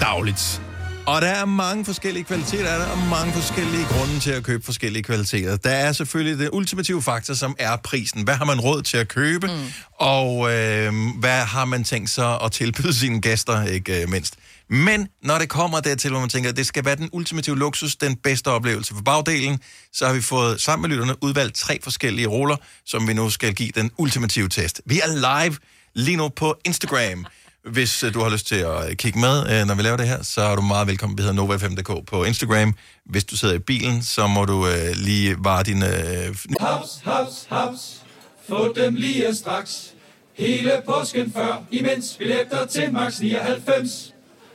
[0.00, 0.62] dagligt.
[1.06, 4.64] Og der er mange forskellige kvaliteter af det, og mange forskellige grunde til at købe
[4.64, 5.56] forskellige kvaliteter.
[5.56, 8.22] Der er selvfølgelig det ultimative faktor, som er prisen.
[8.22, 9.72] Hvad har man råd til at købe, mm.
[9.94, 14.34] og øh, hvad har man tænkt sig at tilbyde sine gæster, ikke øh, mindst.
[14.68, 17.96] Men når det kommer dertil, hvor man tænker, at det skal være den ultimative luksus,
[17.96, 19.60] den bedste oplevelse for bagdelen,
[19.92, 23.54] så har vi fået sammen med lytterne udvalgt tre forskellige roller, som vi nu skal
[23.54, 24.82] give den ultimative test.
[24.86, 25.56] Vi er live
[25.94, 27.26] lige nu på Instagram.
[27.64, 30.08] Hvis øh, du har lyst til at øh, kigge med, øh, når vi laver det
[30.08, 31.18] her, så er du meget velkommen.
[31.18, 32.74] Vi hedder Nova5.dk på Instagram.
[33.06, 35.82] Hvis du sidder i bilen, så må du lige vare din...
[35.82, 38.02] Haps, haps, haps.
[38.48, 39.94] Få dem lige straks.
[40.34, 44.13] Hele påsken før, imens billetter til max 99.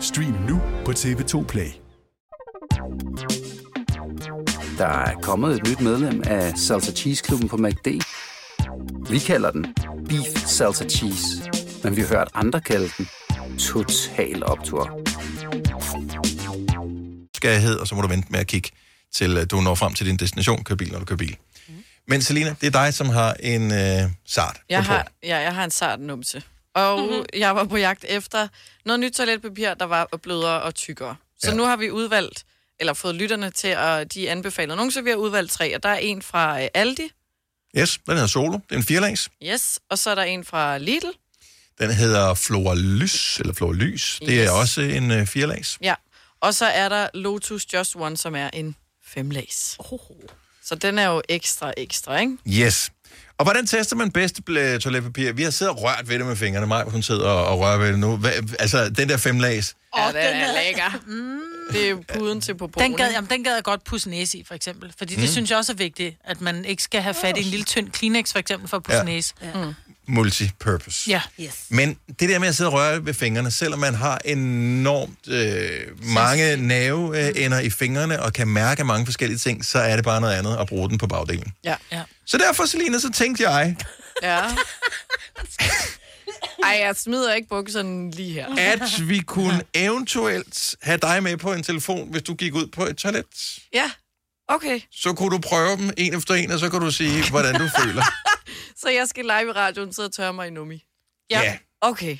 [0.00, 1.70] Stream nu på TV2 Play.
[4.78, 7.86] Der er kommet et nyt medlem af Salsa Cheese Klubben på MACD.
[9.10, 9.74] Vi kalder den
[10.08, 11.50] Beef Salsa Cheese,
[11.84, 13.08] men vi har hørt andre kalde den
[13.58, 15.00] Total Optor.
[17.36, 18.70] skærhed, og så må du vente med at kigge
[19.14, 21.36] til øh, du når frem til din destination, kør bil, når du kører bil.
[22.08, 24.60] Men Selina, det er dig, som har en øh, sart.
[24.68, 26.42] Jeg har, ja, jeg har en sart numse.
[26.74, 27.24] Og mm-hmm.
[27.36, 28.48] jeg var på jagt efter
[28.84, 31.16] noget nyt toiletpapir, der var blødere og tykkere.
[31.38, 31.56] Så Ja.
[31.56, 32.44] nu har vi udvalgt,
[32.80, 35.74] eller fået lytterne til at de anbefaler nogle, så vi har udvalgt tre.
[35.76, 37.10] Og der er en fra øh, Aldi,
[37.78, 38.52] Yes, den hedder Solo.
[38.52, 39.30] Det er en firelags.
[39.42, 41.06] yes, og så er der en fra Lidl,
[41.78, 44.18] Den hedder Floralys, eller Floralys.
[44.20, 44.38] Det Yes.
[44.46, 45.78] er også en øh, firelags.
[45.82, 45.94] ja.
[46.40, 49.76] Og så er der Lotus Just One, som er en femlags.
[49.78, 49.98] Oh.
[50.70, 52.36] Så den er jo ekstra, ekstra, ikke?
[52.48, 52.90] Yes.
[53.38, 55.32] Og hvordan tester man bedst bl- toiletpapir?
[55.32, 56.66] Vi har siddet og rørt ved det med fingrene.
[56.66, 58.16] Mig, hun sidder og, og rører ved det nu.
[58.16, 59.76] Hva, altså, den der femlags.
[59.98, 61.00] Ja, den, den er lækker.
[61.06, 61.40] Mm.
[61.72, 64.38] Det er jo puden til på Den gad, jamen, den gad jeg godt pusse næse
[64.38, 64.92] i, for eksempel.
[64.98, 65.26] Fordi det Mm.
[65.28, 67.90] synes jeg også er vigtigt, at man ikke skal have fat i en lille tynd
[67.90, 69.04] Kleenex, for eksempel, for at pusse Ja.
[69.04, 69.34] næse.
[69.54, 69.74] Mm.
[70.10, 71.10] Multipurpose.
[71.10, 71.20] Ja.
[71.40, 71.54] Yes.
[71.68, 75.70] Men det der med at sidde og røre ved fingrene, selvom man har enormt øh,
[76.14, 80.34] mange nerveender i fingrene og kan mærke mange forskellige ting, så er det bare noget
[80.34, 81.52] andet at bruge den på bagdelen.
[81.64, 81.74] Ja.
[81.92, 82.02] ja.
[82.26, 83.76] Så derfor, Selina, så tænkte jeg,
[84.22, 84.40] Ja.
[86.64, 88.46] Ej, jeg smider ikke bukserne lige her.
[88.58, 92.84] at vi kunne eventuelt have dig med på en telefon, hvis du gik ud på
[92.86, 93.24] et toilet.
[93.74, 93.90] Ja,
[94.54, 94.80] okay.
[94.90, 97.68] Så kunne du prøve dem en efter en, og så kan du sige, hvordan du
[97.80, 98.02] føler.
[98.82, 100.84] Så jeg skal live i radioen sidde og tørre mig i nummi?
[101.30, 101.58] Ja.
[101.80, 102.16] Okay.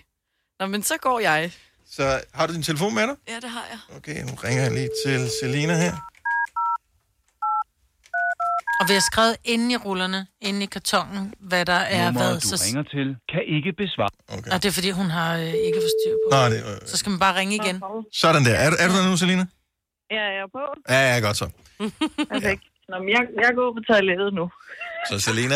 [0.61, 1.53] Nå, men så går jeg.
[1.91, 3.17] Så har du din telefon med dig?
[3.29, 3.97] Ja, det har jeg.
[3.97, 5.95] Okay, nu ringer jeg lige til Selina her.
[8.81, 12.59] Og vi har skrevet inde i rullerne, inde i kartongen, hvad der er Nummeret, hvad.
[12.59, 14.09] du ringer til, kan ikke besvare.
[14.39, 14.51] Okay.
[14.53, 16.29] Og det er fordi, hun har øh, ikke forstyr på.
[16.37, 17.83] Nå, det, øh, Så skal man bare ringe igen.
[18.13, 18.55] sådan der.
[18.55, 19.47] Er, du- er du der nu, Selina?
[20.11, 20.65] Ja, jeg er på.
[20.89, 21.47] Ja, ja, godt så.
[22.33, 22.63] Perfekt.
[22.89, 24.51] Nå, men jeg, jeg går på toilettet nu.
[25.11, 25.55] Så Selina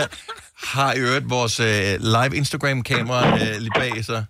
[0.74, 4.24] har i øvrigt vores øh, live Instagram-kamera øh, lige bag sig.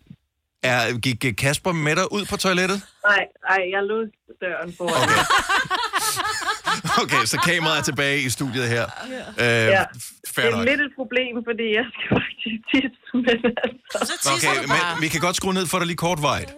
[0.62, 2.83] Er, gik Kasper med dig ud på toilettet?
[3.07, 4.85] Nej, nej, jeg låste døren på.
[4.85, 5.22] Okay.
[7.02, 8.85] Okay, så kameraet er tilbage i studiet her.
[9.38, 9.85] Øh, Ja.
[10.37, 10.64] Det er nok.
[10.68, 13.38] lidt et problem, fordi jeg skal faktisk tisse, men
[14.00, 14.30] altså...
[14.37, 16.54] Okay, men vi kan godt skrue ned for dig lige kortvarigt.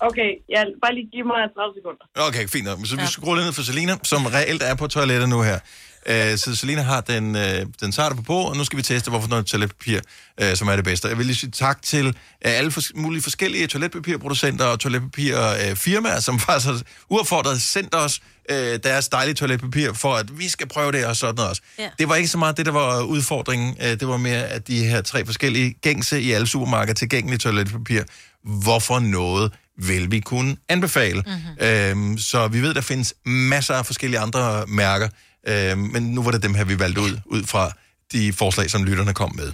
[0.00, 2.04] Okay, ja, bare lige giv mig 30 sekunder.
[2.28, 2.78] Okay, fint nok.
[2.84, 5.58] Så vi skruer lidt ned for Selina, som reelt er på toilettet nu her.
[6.06, 9.10] Øh, Så Selina har den, øh, den sarte på bordet, og nu skal vi teste,
[9.10, 10.00] hvorfor noget toiletpapir,
[10.42, 11.08] øh, som er det bedste.
[11.08, 16.66] Jeg vil lige sige tak til øh, alle mulige forskellige toiletpapirproducenter og toiletpapirfirmaer, som faktisk
[16.66, 21.16] har uaffordret sendt os øh, deres dejlige toiletpapir, for at vi skal prøve det og
[21.16, 21.62] sådan noget også.
[21.78, 21.88] Ja.
[21.98, 23.76] Det var ikke så meget det, der var udfordringen.
[23.80, 28.02] Øh, Det var mere, at de her tre forskellige gængse i alle supermarkeder tilgængelige toiletpapir,
[28.44, 31.22] hvorfor noget vil vi kunne anbefale.
[31.26, 31.66] Mm-hmm.
[32.10, 35.08] Øhm, så vi ved, der findes masser af forskellige andre mærker,
[35.48, 37.70] øhm, men nu var det dem her, vi valgte ud, ud fra
[38.12, 39.48] de forslag, som lytterne kom med.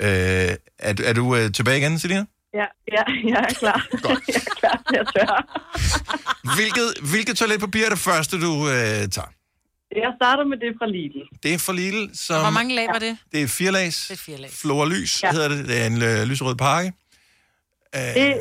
[0.00, 2.24] Øh, er, du- er du øh, tilbage igen, Selina?
[2.54, 3.86] Ja, ja, jeg er klar.
[4.28, 5.42] jeg er klar at tørre.
[6.56, 8.74] Hvilket, hvilket toiletpapir er det første, du øh,
[9.08, 9.28] tager?
[9.96, 11.18] Jeg starter med det fra Lidl.
[11.42, 12.40] Det er for Lidl, som...
[12.40, 13.16] Hvor mange lag var det?
[13.32, 14.06] Det er fire lags.
[14.08, 14.50] Det er fire lag.
[14.50, 15.26] Floralys Ja.
[15.28, 15.32] ja.
[15.32, 15.68] hedder det.
[15.68, 16.92] Det er en øh, lyserød pakke.
[17.94, 18.34] Øh, Det,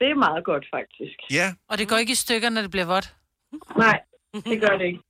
[0.00, 1.16] det er meget godt, faktisk.
[1.38, 1.46] Ja.
[1.70, 3.14] Og det går ikke i stykker, når det bliver vådt?
[3.78, 3.98] Nej,
[4.50, 5.02] det gør det ikke.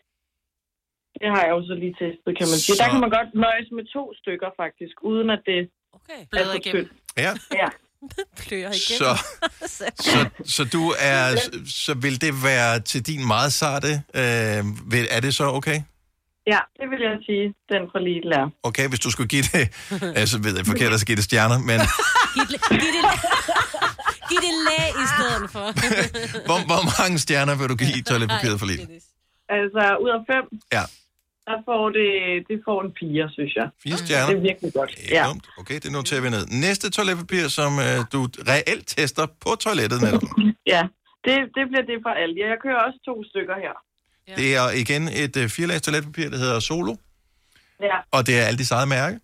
[1.20, 2.77] Det har jeg jo så lige testet, kan man sige.
[2.77, 5.61] Så- Der kan man godt nøjes med to stykker, faktisk, uden at det
[5.99, 6.18] okay.
[6.23, 6.90] er Bløder for igennem.
[7.16, 7.33] Ja.
[7.62, 7.68] Ja.
[8.42, 9.11] Plører Så,
[9.97, 11.23] så, så du er,
[11.66, 13.88] så vil det være til din meget sarte,
[14.20, 14.61] øh,
[14.92, 15.79] vil, er det så okay?
[16.47, 18.51] Ja, det vil jeg sige, den fra Lidl er.
[18.62, 19.64] Okay, hvis du skulle give det,
[20.18, 21.79] øh, så ved jeg forkert, at give det stjerner, men
[22.35, 23.05] Giv det, giv det,
[24.30, 25.66] giv det lag i stedet for.
[26.48, 28.80] hvor, hvor mange stjerner vil du give toiletpapiret for lidt?
[29.58, 30.44] Altså, ud af fem,
[30.76, 30.84] Ja.
[31.48, 32.08] der får det,
[32.50, 33.66] det får en fire, synes jeg.
[33.84, 34.26] Fire stjerner.
[34.30, 34.90] Det er virkelig godt.
[35.16, 35.24] Ja.
[35.28, 35.46] Dumt.
[35.60, 36.44] Okay, det noterer vi ned.
[36.66, 38.20] Næste toiletpapir, som øh, du
[38.52, 40.22] reelt tester på toilettet netop.
[40.74, 40.82] Ja,
[41.26, 42.34] det, det bliver det for alt.
[42.38, 43.74] Jeg kører også to stykker her.
[44.28, 44.34] Ja.
[44.40, 46.94] Det er igen et øh, firelags toiletpapir, der hedder Solo,
[47.80, 49.18] Ja, og det er Aldis eget mærke.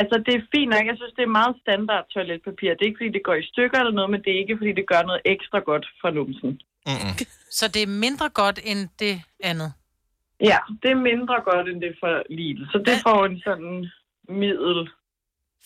[0.00, 0.84] Altså det er fint nok.
[0.90, 2.70] Jeg synes, det er meget standard toiletpapir.
[2.74, 4.72] Det er ikke, fordi det går i stykker eller noget, men det er ikke, fordi
[4.80, 6.50] det gør noget ekstra godt for numsen.
[6.86, 7.12] Mm-mm.
[7.58, 9.14] Så det er mindre godt end det
[9.50, 9.70] andet?
[10.50, 12.64] Ja, det er mindre godt, end det for Lidl.
[12.72, 13.74] Så det får en sådan
[14.28, 14.80] middel.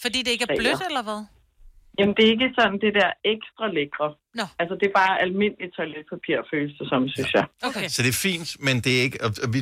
[0.02, 1.20] Fordi det ikke er blødt, eller hvad?
[1.98, 4.14] Jamen, det er ikke sådan det der ekstra lækre.
[4.34, 4.44] Nå.
[4.58, 7.44] Altså, det er bare almindeligt toiletpapir, føles det som, synes jeg.
[7.68, 7.88] Okay.
[7.88, 9.18] Så det er fint, men det er ikke...
[9.24, 9.60] Og, vi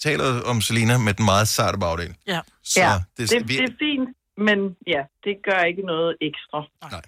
[0.00, 2.14] taler om Selina med den meget sarte bagdel.
[2.26, 2.40] Ja.
[2.62, 6.60] Så, ja, det, det, vi, det er fint, men ja, det gør ikke noget ekstra.
[6.90, 7.02] Nej.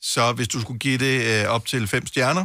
[0.00, 2.44] så hvis du skulle give det øh, op til fem stjerner,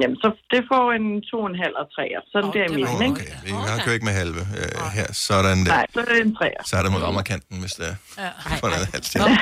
[0.00, 2.20] Jamen, så det får en to og en halv og treer.
[2.32, 3.12] Sådan oh, der i midten, ikke?
[3.12, 5.72] okay, vi har kørt ikke med halve øh, her, sådan der.
[5.76, 6.62] Nej, så er det en treer.
[6.66, 7.96] Så er det mod rammerkanten, hvis det er.
[8.22, 8.30] Ja.
[8.60, 9.38] For en halv stjerne.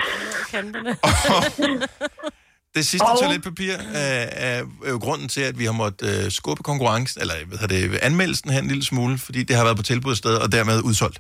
[2.76, 3.74] Det sidste Og- toiletpapir
[4.06, 4.56] er, er
[4.92, 8.48] jo grunden til, at vi har måttet øh, skubbe konkurrencen, eller hvad hedder det, anmeldelsen
[8.54, 11.18] her en lille smule, fordi det har været på tilbud sted, og dermed udsolgt.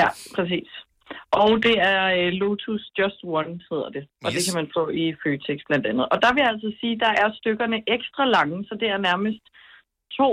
[0.00, 0.70] Ja, præcis.
[1.42, 4.04] Og det er øh, Lotus Just One, hedder det.
[4.24, 4.34] Og yes.
[4.36, 6.04] det kan man få i Føtex blandt andet.
[6.12, 9.44] Og der vil jeg altså sige, der er stykkerne ekstra lange, så det er nærmest
[10.20, 10.30] to.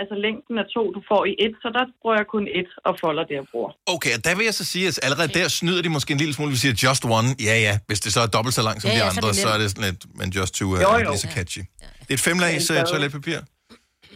[0.00, 2.92] Altså længden er to, du får i et, så der bruger jeg kun et og
[3.02, 3.70] folder det, jeg bruger.
[3.94, 6.34] Okay, og der vil jeg så sige, at allerede der snyder de måske en lille
[6.34, 7.28] smule, hvis vi siger just one.
[7.48, 9.16] Ja, ja, hvis det så er dobbelt så langt som Ja, de ja, så er
[9.16, 11.30] andre, det så er det sådan lidt, men just two er Jo, jo, lige så
[11.36, 11.62] catchy.
[12.06, 13.40] Det er et femlags uh, toiletpapir.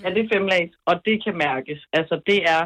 [0.02, 1.80] Ja, det er femlags, og det kan mærkes.
[1.98, 2.62] Altså, det er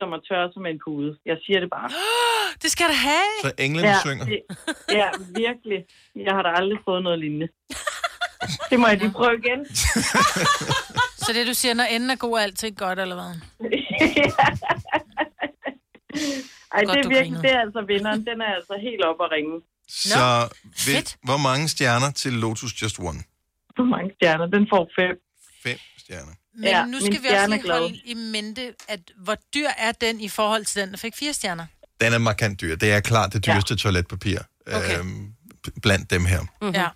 [0.00, 1.10] som at tørre som en pude.
[1.30, 1.88] Jeg siger det bare.
[2.62, 3.32] Det skal der have.
[3.44, 4.24] Så englene ja, synger.
[4.24, 4.40] Det,
[5.00, 5.08] ja,
[5.44, 5.80] virkelig.
[6.26, 7.48] Jeg har da aldrig fået noget lignende.
[8.70, 9.60] Det må jeg lige prøve igen.
[11.26, 13.34] Så det, du siger, når enden er god, er alting godt, eller hvad?
[16.74, 18.26] Ej, Godt, det er virkelig, det er altså vinderen.
[18.26, 19.60] Den er altså helt op at ringe.
[19.88, 20.48] Så
[20.86, 23.22] vil, hvor mange stjerner til Lotus Just One?
[23.74, 24.46] Hvor mange stjerner?
[24.46, 25.16] Den får fem.
[25.62, 26.32] Fem stjerner.
[26.54, 27.80] Men Ja, nu skal vi også lige glad.
[27.80, 31.32] holde i mente, at hvor dyr er den i forhold til den, der fik fire
[31.32, 31.66] stjerner?
[32.00, 32.76] Den er markant dyr.
[32.76, 33.78] Det er klart det dyreste ja.
[33.78, 34.98] toiletpapir Okay.
[34.98, 35.32] øhm,
[35.82, 36.40] blandt dem her.
[36.40, 36.74] Mm-hmm.
[36.74, 36.88] Ja.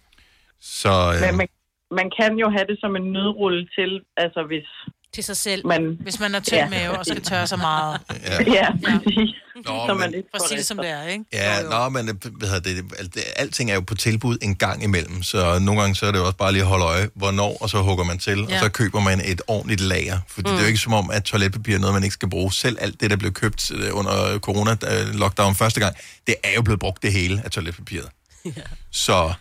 [0.60, 1.48] Så Men øhm, man,
[1.90, 4.66] man kan jo have det som en nødrulle til, altså hvis...
[5.14, 5.66] Til sig selv.
[5.66, 6.68] Man, Hvis man har tynd Ja.
[6.68, 8.00] mave og skal tørre så meget.
[8.24, 8.44] Ja.
[8.58, 9.30] Ja, præcis.
[9.56, 11.24] Nå, så men- man ikke For at sige det som det er, ikke?
[11.32, 14.82] Ja, nå, men øh, hvad hedder det, alt- alting er jo på tilbud en gang
[14.84, 17.56] imellem, så nogle gange så er det jo også bare lige at holde øje, hvornår,
[17.60, 18.44] og så hugger man til, ja.
[18.48, 18.54] Ja.
[18.54, 20.18] og så køber man et ordentligt lager.
[20.28, 20.52] Fordi mm.
[20.54, 22.52] det er jo ikke som om, at toiletpapir er noget, man ikke skal bruge.
[22.52, 25.96] Selv alt det, der blev købt øh, under corona-lockdown første gang,
[26.26, 28.08] det er jo blevet brugt det hele af toiletpapiret.
[28.56, 28.62] Ja.
[28.92, 29.32] Så,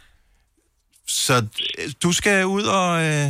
[1.07, 1.45] så
[1.79, 3.27] øh, du skal ud og, øh,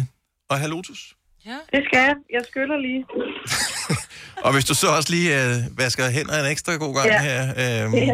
[0.49, 1.13] og have Lotus.
[1.45, 1.51] Ja.
[1.73, 2.15] Det skal jeg.
[2.33, 3.05] Jeg skyller lige.
[4.45, 7.21] Og hvis du så også lige øh, vasker hænder en ekstra god gang Ja.
[7.21, 7.49] her,
[7.87, 8.13] øh, Ja.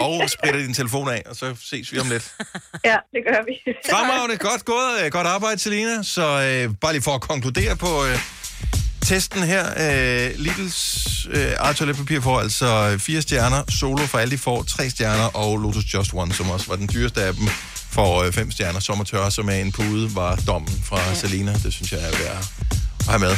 [0.00, 2.32] og spritter din telefon af, og så ses vi om lidt.
[2.84, 3.72] Ja, det gør vi.
[3.90, 6.02] Fremragende, godt gået, øh, godt arbejde, Selina.
[6.02, 8.18] Så øh, bare lige for at konkludere på øh,
[9.02, 9.64] testen her.
[9.66, 14.90] Øh, Lidls øh, eget toiletpapir får altså fire stjerner, Solo for alle de får tre
[14.90, 17.44] stjerner, og Lotus Just One, som også var den dyreste af dem,
[17.98, 18.80] får øh, fem stjerner.
[18.80, 21.14] Sommertør, som er en pude, var dommen fra ja.
[21.14, 21.52] Selina.
[21.52, 22.38] Det synes jeg er værd
[23.00, 23.34] at have med.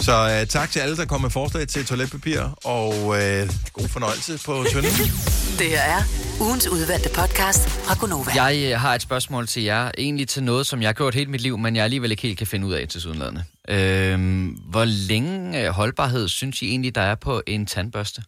[0.00, 4.40] Så øh, tak til alle, der kom med forslag til toiletpapir, og øh, god fornøjelse
[4.44, 4.90] på Tønden.
[5.60, 6.02] Det her er
[6.40, 8.44] ugens udvalgte podcast fra Gonova.
[8.44, 11.30] Jeg øh, har et spørgsmål til jer, egentlig til noget, som jeg har gjort hele
[11.30, 13.44] mit liv, men jeg alligevel ikke helt kan finde ud af til sydenladende.
[13.68, 18.22] Øhm, hvor længe øh, holdbarhed synes I egentlig, der er på en tandbørste?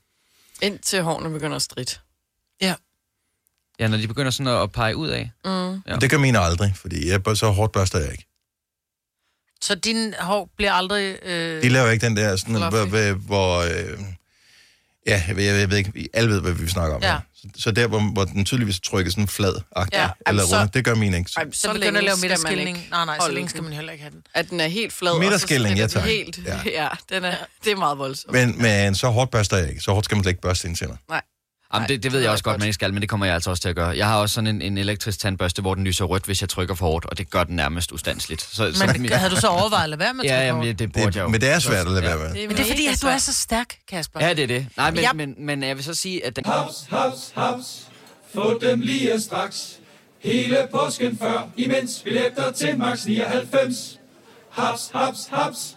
[0.62, 1.94] Indtil hårene begynder at stride.
[2.60, 2.74] Ja.
[3.82, 5.30] Ja, når de begynder sådan at, at pege ud af.
[5.44, 5.50] Mm.
[5.86, 5.96] Ja.
[6.00, 8.26] Det gør mine aldrig, fordi jeg, så hårdt børster jeg ikke.
[9.62, 11.16] Så din hår bliver aldrig...
[11.22, 11.62] Øh...
[11.62, 13.98] De laver ikke den der, sådan, hvor, hvor, hvor øh,
[15.06, 17.02] ja, jeg ved, jeg ved ikke, alle ved, hvad vi snakker om.
[17.02, 17.18] Ja.
[17.34, 19.54] Så, så der, hvor, hvor den tydeligvis trykker sådan flad
[19.92, 21.30] Ja, eller så- rundt, det gør mine ikke.
[21.36, 22.76] Ej, Så så begynder at lave skal man midterskilning.
[22.78, 24.22] ikke Nej, nej, så længe skal man heller ikke have den.
[24.34, 25.10] At den er helt flad.
[25.12, 26.02] og så Midterskilning, ja, tak.
[26.04, 26.60] Helt, Ja.
[26.66, 26.82] ja.
[26.82, 28.32] ja, den er, det er meget voldsomt.
[28.32, 29.80] Men, men så hårdt børster jeg ikke.
[29.80, 30.96] Så hårdt skal man slet ikke børste sine tænder.
[31.08, 31.22] Nej.
[31.74, 33.50] Jamen, det, det ved jeg også godt, man ikke skal, men det kommer jeg altså
[33.50, 33.88] også til at gøre.
[33.96, 36.74] Jeg har også sådan en, en elektrisk tandbørste, hvor den lyser rødt, hvis jeg trykker
[36.74, 38.42] for hårdt, og det gør den nærmest ustandsligt.
[38.42, 40.62] Så, så, Men havde du så overvejet at lade være med at Ja, trykke jamen,
[40.64, 40.78] hårdt?
[40.78, 41.28] det, det burde Det- jeg jo.
[41.28, 42.28] men det er svært at lade være med.
[42.48, 44.20] Men det er fordi, at du er så stærk, Kasper.
[44.26, 44.66] Ja, det er det.
[44.76, 45.12] Nej, men, Ja.
[45.12, 46.44] men, men jeg vil så sige, at den...
[46.46, 47.86] Haps, haps, haps.
[48.34, 49.72] Få dem lige straks.
[50.20, 53.98] Hele påsken før, imens billetter til max 99.
[54.50, 55.76] Haps, haps, haps.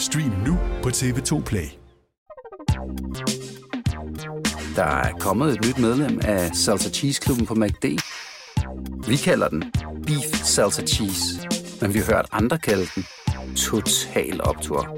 [0.00, 1.66] Stream nu på TV2 Play.
[4.76, 7.84] Der er kommet et nyt medlem af Salsa Cheese Klubben på MACD.
[9.08, 9.72] Vi kalder den
[10.06, 11.48] Beef Salsa Cheese,
[11.80, 13.06] men vi har hørt andre kalde den
[13.56, 14.96] Total Optor.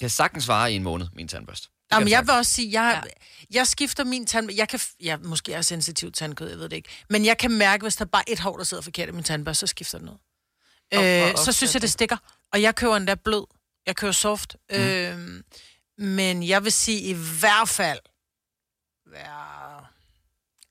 [0.00, 1.68] kan sagtens vare i en måned, min tandbørste.
[1.92, 3.10] Jamen, jeg vil også sige, jeg, ja.
[3.58, 4.52] jeg skifter min tand...
[4.56, 4.80] Jeg kan...
[5.00, 6.88] Jeg måske er sensitiv tandkød, jeg ved det ikke.
[7.10, 9.24] Men jeg kan mærke, hvis der er bare et hår, der sidder forkert i min
[9.24, 10.20] tandbørste, så skifter den noget.
[10.92, 11.90] Og Øh, så synes jeg, det?
[11.90, 12.16] stikker.
[12.56, 13.46] Og jeg køber endda blød.
[13.86, 14.56] Jeg køber soft.
[14.70, 14.76] Mm.
[14.76, 15.42] Øh,
[15.98, 17.98] men jeg vil sige i hvert fald...
[19.06, 19.90] Hver,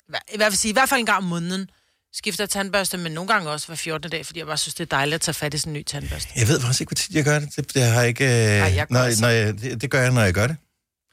[0.08, 1.70] hver, i hvert fald sige, i hvert fald en gang om måneden
[2.14, 4.12] skifter jeg tandbørste, men nogle gange også hver 14.
[4.12, 5.84] dag, fordi jeg bare synes, det er dejligt at tage fat i sådan en ny
[5.84, 6.32] tandbørste.
[6.36, 7.56] Jeg ved faktisk ikke, hvor tit jeg gør det.
[7.56, 8.26] Det, det har jeg ikke...
[8.26, 10.58] Øh, jeg gør når, når jeg, det, det gør jeg, når jeg gør det.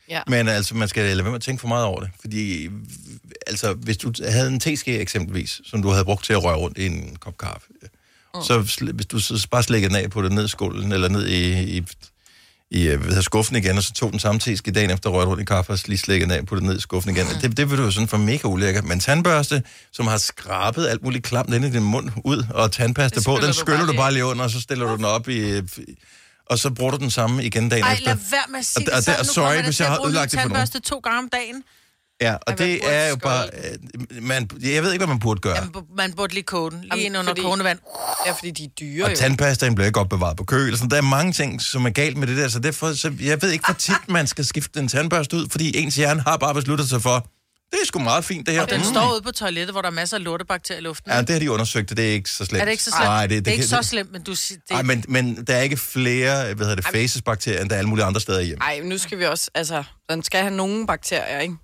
[0.09, 0.23] Ja.
[0.27, 2.11] Men altså, man skal lade være med at tænke for meget over det.
[2.21, 2.71] Fordi,
[3.47, 6.79] altså, hvis du havde en teske eksempelvis, som du havde brugt til at røre rundt
[6.79, 7.69] i en kop kaffe,
[8.35, 8.43] mm.
[8.43, 8.59] så
[8.93, 11.63] hvis du så bare slækkede den af på det ned i skålen, eller ned i,
[11.77, 11.85] i,
[12.71, 15.43] i øh, hedder, skuffen igen, og så tog den samme teske dagen efter rørt rundt
[15.43, 17.27] i kaffe, og lige slækkede den af på det ned i skuffen igen.
[17.27, 17.41] Mm.
[17.41, 18.85] Det, det vil du jo sådan for mega ulækkert.
[18.85, 23.17] Men tandbørste, som har skrabet alt muligt klamt ind i din mund ud, og tandpasta
[23.17, 25.05] på, skyller den du skyller bare du bare lige under, og så stiller du den
[25.05, 25.61] op i...
[26.47, 28.07] Og så bruger du den samme igen dagen Ej, efter.
[28.07, 30.33] lad være med at sige og, og, det og, Nu sorry, jeg hvis har ødelagt
[30.33, 30.67] det for nogen.
[30.67, 31.63] tandbørste to gange om dagen.
[32.23, 33.45] Ja, og det er jo bare...
[34.13, 35.55] øh, Man, jeg ved ikke, hvad man burde gøre.
[35.57, 36.81] Jamen, man burde lige koge den.
[36.81, 37.79] Lige Jamen, ind under fordi- kogende vand.
[38.27, 39.17] Ja, fordi de er dyre Og jo.
[39.17, 40.77] tandpastaen bliver ikke opbevaret på køl.
[40.77, 43.43] Sådan, der er mange ting, som er galt med det der, så derfor, så jeg
[43.43, 46.55] ved ikke, hvor tit man skal skifte en tandbørste ud, fordi ens hjerne har bare
[46.55, 47.27] besluttet sig for,
[47.73, 48.63] det er sgu meget fint, det her.
[48.63, 48.85] Og den Mm.
[48.85, 51.11] står ude på toilettet, hvor der er masser af lortebakterier i luften.
[51.13, 52.61] Ja, det har de undersøgt, det er ikke så slemt.
[52.61, 53.05] Er det ikke så slemt?
[53.05, 54.59] Nej, det, det, det er ikke så slemt, men du siger...
[54.69, 54.75] Det...
[54.75, 57.89] Ej, men, men der er ikke flere, hvad hedder det, faces-bakterier, end der er alle
[57.89, 58.65] mulige andre steder hjemme.
[58.65, 61.55] Ej, nu skal vi også, altså, den skal have nogle bakterier, ikke?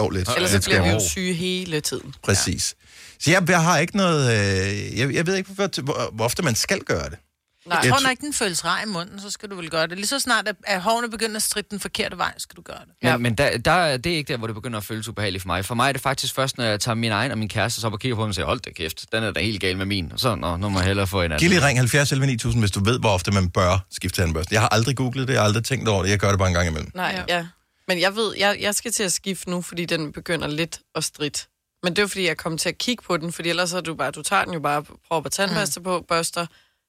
[0.00, 0.28] Jo, lidt.
[0.36, 2.14] Ellers så bliver vi jo syge hele tiden.
[2.22, 2.74] Præcis.
[3.20, 4.32] Så jeg, jeg har ikke noget...
[4.32, 7.18] Øh, jeg, jeg ved ikke, hvor, hvor, hvor ofte man skal gøre det.
[7.66, 9.86] Nej, jeg tror tr- nok, den føles rar i munden, så skal du vel gøre
[9.86, 9.96] det.
[9.96, 12.78] Lige så snart, at, at hårene begynder at stritte den forkerte vej, skal du gøre
[12.78, 12.88] det.
[13.02, 13.16] Men, ja.
[13.16, 15.64] men der, der, det er ikke der, hvor det begynder at føles ubehageligt for mig.
[15.64, 17.92] For mig er det faktisk først, når jeg tager min egen og min kæreste op
[17.92, 19.86] og kigger på dem og siger, hold da kæft, den er da helt gal med
[19.86, 20.12] min.
[20.12, 21.38] Og så, nå, nu må jeg hellere få en anden.
[21.38, 24.54] Giv lige ring 70 11 9000, hvis du ved, hvor ofte man bør skifte tandbørste.
[24.54, 26.10] Jeg har aldrig googlet det, jeg har aldrig tænkt over det.
[26.10, 26.90] Jeg gør det bare en gang imellem.
[26.94, 27.36] Nej, ja.
[27.36, 27.46] ja.
[27.88, 31.04] Men jeg ved, jeg, jeg skal til at skifte nu, fordi den begynder lidt at
[31.04, 31.40] stritte.
[31.82, 33.94] Men det er fordi jeg kom til at kigge på den, fordi ellers er du
[33.94, 36.46] bare, du tager den jo bare, propper tandpasta på, børster,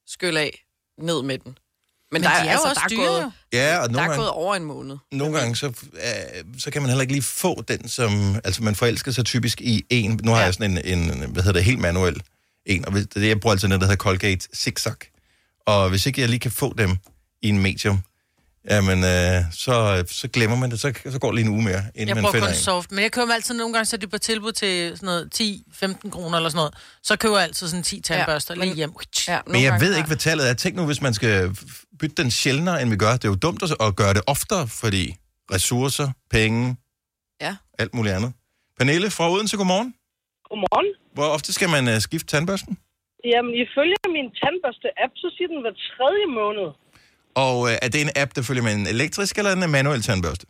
[0.08, 0.64] skyl af,
[0.98, 1.58] ned med den.
[2.12, 3.32] Men, Men der, de er, er jo altså, også der, er dyre, gået.
[3.54, 4.98] Ja, og der nogle er gange, gået over en måned.
[5.12, 8.36] nogle gange så, øh, så kan man heller ikke lige få den, som...
[8.44, 10.20] Altså, man forelsker sig typisk i en...
[10.24, 10.46] Nu har ja.
[10.46, 12.22] jeg sådan en, en, hvad hedder det, helt manuel
[12.66, 14.96] en, og det, jeg bruger altid noget, der hedder Colgate Zigzag.
[15.66, 16.98] Og hvis ikke jeg lige kan få dem
[17.42, 18.00] i en medium,
[18.70, 20.80] jamen, øh, så, så glemmer man det.
[20.80, 22.60] Så, så går det lige en uge mere, inden Jeg man bruger finder kun en.
[22.60, 25.42] soft, men jeg køber altid nogle gange, så de på tilbud til sådan noget
[26.06, 26.74] 10-15 kroner eller sådan noget.
[27.04, 28.92] Så køber jeg altid sådan 10 tandbørster ja, lige hjem.
[29.28, 30.54] Ja, Men jeg ved ikke, hvad tallet er.
[30.54, 31.58] Tænk nu, hvis man skal
[32.00, 33.12] bytte den sjældnere, end vi gør.
[33.12, 35.16] Det er jo dumt at at gøre det oftere, fordi
[35.54, 36.76] ressourcer, penge,
[37.42, 37.56] Ja.
[37.80, 38.32] alt muligt andet.
[38.78, 39.94] Pernille fra Odense, godmorgen.
[40.50, 40.90] Godmorgen.
[41.14, 42.74] Hvor ofte skal man uh, skifte tandbørsten?
[43.34, 46.68] Jamen, ifølge min tandbørste-app, så siger den hver tredje måned.
[47.44, 50.46] Og uh, er det en app, der følger med en elektrisk eller en manuel tandbørste?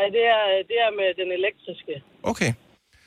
[0.00, 1.94] Ej, det er, det er med den elektriske.
[2.32, 2.50] Okay.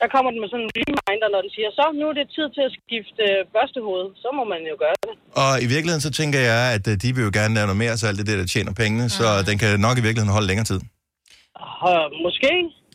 [0.02, 2.46] Der kommer den med sådan en reminder, når den siger, så nu er det tid
[2.56, 4.06] til at skifte øh, børstehoved.
[4.22, 5.12] Så må man jo gøre det.
[5.42, 7.94] Og i virkeligheden så tænker jeg, at uh, de vil jo gerne lave noget mere,
[8.00, 10.68] så alt det der, der tjener pengene, så den kan nok i virkeligheden holde længere
[10.72, 10.80] tid.
[11.88, 12.52] Uh, måske,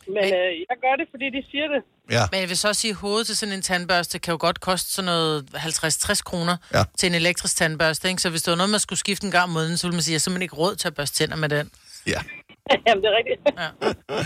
[0.08, 1.80] men øh, jeg gør det, fordi de siger det.
[2.16, 2.22] Ja.
[2.32, 4.60] Men jeg vil så også sige, at hovedet til sådan en tandbørste kan jo godt
[4.60, 6.82] koste sådan noget 50-60 kroner ja.
[6.98, 8.08] til en elektrisk tandbørste.
[8.08, 8.22] Ikke?
[8.22, 10.02] Så hvis det var noget, man skulle skifte en gang om måneden, så ville man
[10.02, 11.70] sige, at jeg simpelthen ikke råd til at børste tænder med den.
[12.06, 12.20] Ja.
[12.86, 13.40] Jamen, det er rigtigt.
[13.60, 13.68] Ja.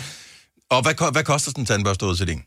[0.75, 2.41] Og hvad, hvad koster sådan en tandbørste ud til din?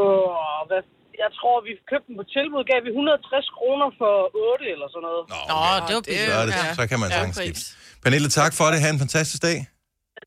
[0.00, 0.82] Uh, hvad,
[1.24, 4.12] jeg tror, vi købte den på tilbud, gav vi 160 kroner for
[4.52, 5.22] 8 eller sådan noget.
[5.52, 6.32] Nå, det var billigt.
[6.32, 6.74] Så, er det, Ja.
[6.80, 7.64] så kan man Ja, sagtens skifte.
[8.04, 8.78] Pernille, tak for det.
[8.84, 9.58] Ha' en fantastisk dag.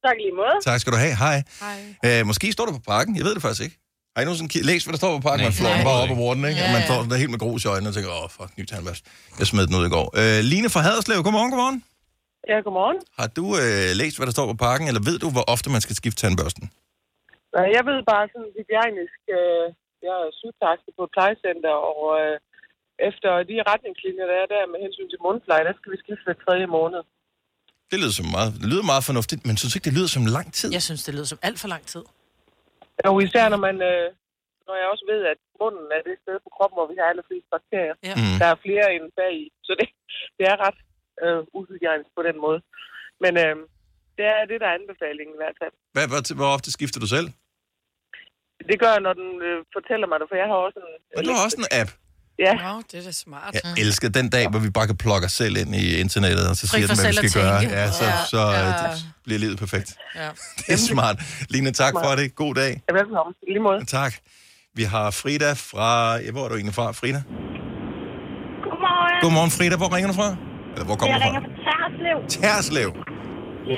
[0.06, 0.56] Tak lige måde.
[0.70, 1.16] Tak skal du have.
[1.26, 1.38] Hej.
[1.66, 1.80] Hej.
[2.08, 3.12] Øh, måske står der på pakken.
[3.20, 3.78] Jeg ved det faktisk ikke.
[4.14, 5.44] Har I nogensinde ki- læst, hvad der står på pakken?
[5.50, 6.60] Man flår den bare op bruger den, ikke?
[6.62, 8.64] Ja, Ja, man står der helt med grus i øjnene og tænker, åh, fuck, ny
[8.72, 9.06] tandbørste.
[9.40, 10.08] Jeg smed den ud i går.
[10.22, 11.80] Øh, Line fra Haderslev, godmorgen, godmorgen.
[12.52, 13.00] Ja, godmorgen.
[13.20, 15.82] Har du øh, læst, hvad der står på pakken, eller ved du, hvor ofte man
[15.86, 16.66] skal skifte tandbørsten?
[17.56, 19.66] Nej, jeg ved bare sådan hygiejnisk, øh,
[20.08, 22.36] jeg er sygeplejerske på et plejecenter, og øh,
[23.10, 26.38] efter de retningslinjer, der er der med hensyn til mundpleje, der skal vi skifte hver
[26.46, 27.02] tredje måned.
[27.92, 30.48] Det lyder, som meget, det lyder meget fornuftigt, men synes ikke, det lyder som lang
[30.60, 30.70] tid?
[30.78, 32.04] Jeg synes, det lyder som alt for lang tid.
[33.12, 34.08] Og især når man, øh,
[34.68, 37.48] når jeg også ved, at munden er det sted på kroppen, hvor vi har allerflest
[37.56, 37.96] bakterier.
[38.10, 38.16] Ja.
[38.22, 38.38] Mm.
[38.42, 39.88] Der er flere end bag i, så det,
[40.38, 40.80] det er ret
[41.24, 42.60] øh, uhygiejnisk på den måde.
[43.24, 43.56] Men øh,
[44.18, 45.74] det er det, der er anbefalingen i hvert fald.
[45.96, 47.28] Hvad, hvor, hvor ofte skifter du selv?
[48.70, 50.92] Det gør jeg, når den øh, fortæller mig det, for jeg har også en...
[51.16, 51.92] Men du har også en app.
[52.46, 52.54] Ja.
[52.54, 53.54] Nå, det er da smart.
[53.54, 56.56] Jeg elsker den dag, hvor vi bare kan plukke os selv ind i internettet, og
[56.56, 57.60] så Fri siger den, hvad vi skal gøre.
[57.80, 58.12] Ja, så, Ja.
[58.34, 58.68] så Ja.
[58.68, 58.74] ja.
[59.26, 59.90] bliver livet perfekt.
[60.16, 60.28] Ja.
[60.58, 61.16] Det er smart.
[61.50, 62.36] Line, tak for det.
[62.36, 62.72] God dag.
[62.90, 63.34] Ja, velkommen.
[63.48, 63.86] I lige måde.
[63.86, 64.14] Tak.
[64.76, 66.16] Vi har Frida fra...
[66.26, 67.22] Ja, hvor er du egentlig fra, Frida?
[68.66, 69.16] Godmorgen.
[69.24, 69.76] Godmorgen, Frida.
[69.82, 70.30] Hvor ringer du fra?
[70.74, 71.50] Eller hvor kommer jeg du ringer fra?
[71.50, 72.18] fra Tærslev.
[72.36, 72.90] Tærslev.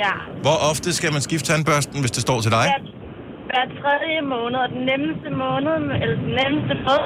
[0.03, 0.13] Ja.
[0.45, 2.67] Hvor ofte skal man skifte tandbørsten, hvis det står til dig?
[2.71, 2.81] Hver,
[3.49, 7.03] hver tredje måned, og den nemmeste måned, eller den nemmeste måde,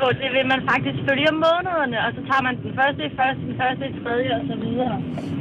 [0.00, 3.12] på, det vil man faktisk følge om månederne, og så tager man den første i
[3.18, 4.96] første, den første i tredje, og så videre.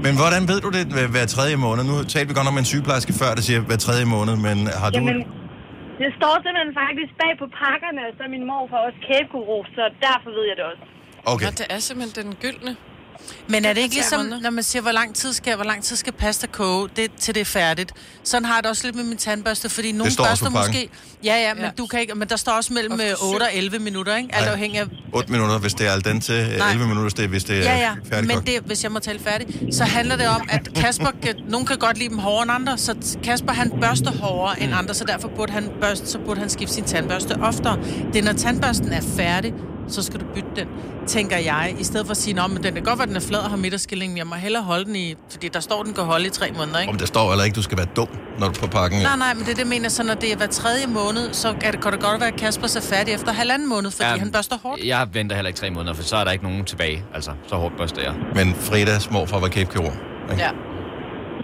[0.06, 1.84] Men hvordan ved du det hver, hver tredje måned?
[1.92, 4.90] Nu talte vi godt om en sygeplejerske før, der siger hver tredje måned, men har
[4.92, 4.96] du...
[4.98, 5.20] Jamen,
[6.02, 10.30] det står simpelthen faktisk bag på pakkerne, og så min morfar også kæbeguru, så derfor
[10.38, 10.84] ved jeg det også.
[11.34, 11.46] Okay.
[11.46, 12.72] Nå, det er simpelthen den gyldne.
[13.48, 15.96] Men er det ikke ligesom, når man siger, hvor lang tid skal, hvor lang tid
[15.96, 17.92] skal pasta koge, det, til det er færdigt?
[18.24, 20.90] Sådan har jeg det også lidt med min tandbørste, fordi nogle står også børster måske...
[21.24, 21.70] Ja, ja, men, Ja.
[21.78, 24.36] du kan ikke, men der står også mellem øh, 8 og 11 minutter, ikke?
[24.36, 24.86] Alt afhængig af...
[25.14, 26.56] 8 minutter, hvis det er al den til.
[26.58, 26.70] Nej.
[26.72, 29.00] 11 minutter, hvis det, hvis det er Ja, ja, færdigt men det, hvis jeg må
[29.00, 32.44] tale færdigt, så handler det om, at Kasper, kan, nogen kan godt lide dem hårdere
[32.44, 36.20] end andre, så Kasper han børster hårdere end andre, så derfor burde han, børste, så
[36.20, 37.80] burde han skifte sin tandbørste oftere.
[38.14, 39.54] Det er, når tandbørsten er færdig,
[39.90, 40.68] så skal du bytte den,
[41.08, 43.20] tænker jeg, i stedet for at sige, "Nå, men den kan godt være, den er
[43.20, 45.94] flad og har midterskilling, men jeg må hellere holde den i, fordi der står, den
[45.94, 46.92] kan holde i tre måneder, ikke?
[46.92, 48.08] Om der står heller ikke, du skal være dum,
[48.40, 49.02] når du er på pakken.
[49.02, 51.74] Nej, nej, men det det, mener, så når det er hver tredje måned, så kan
[51.74, 54.32] det, kan det godt være, at Kasper er færdig efter halvanden måned, fordi ja, han
[54.32, 54.84] børster hårdt.
[54.86, 57.04] Jeg venter heller ikke tre måneder, for så er der ikke nogen tilbage.
[57.16, 58.14] Altså, så hårdt børster jeg.
[58.36, 59.94] Men Fredas morfar var kæbekirurg.
[60.38, 60.50] Ja.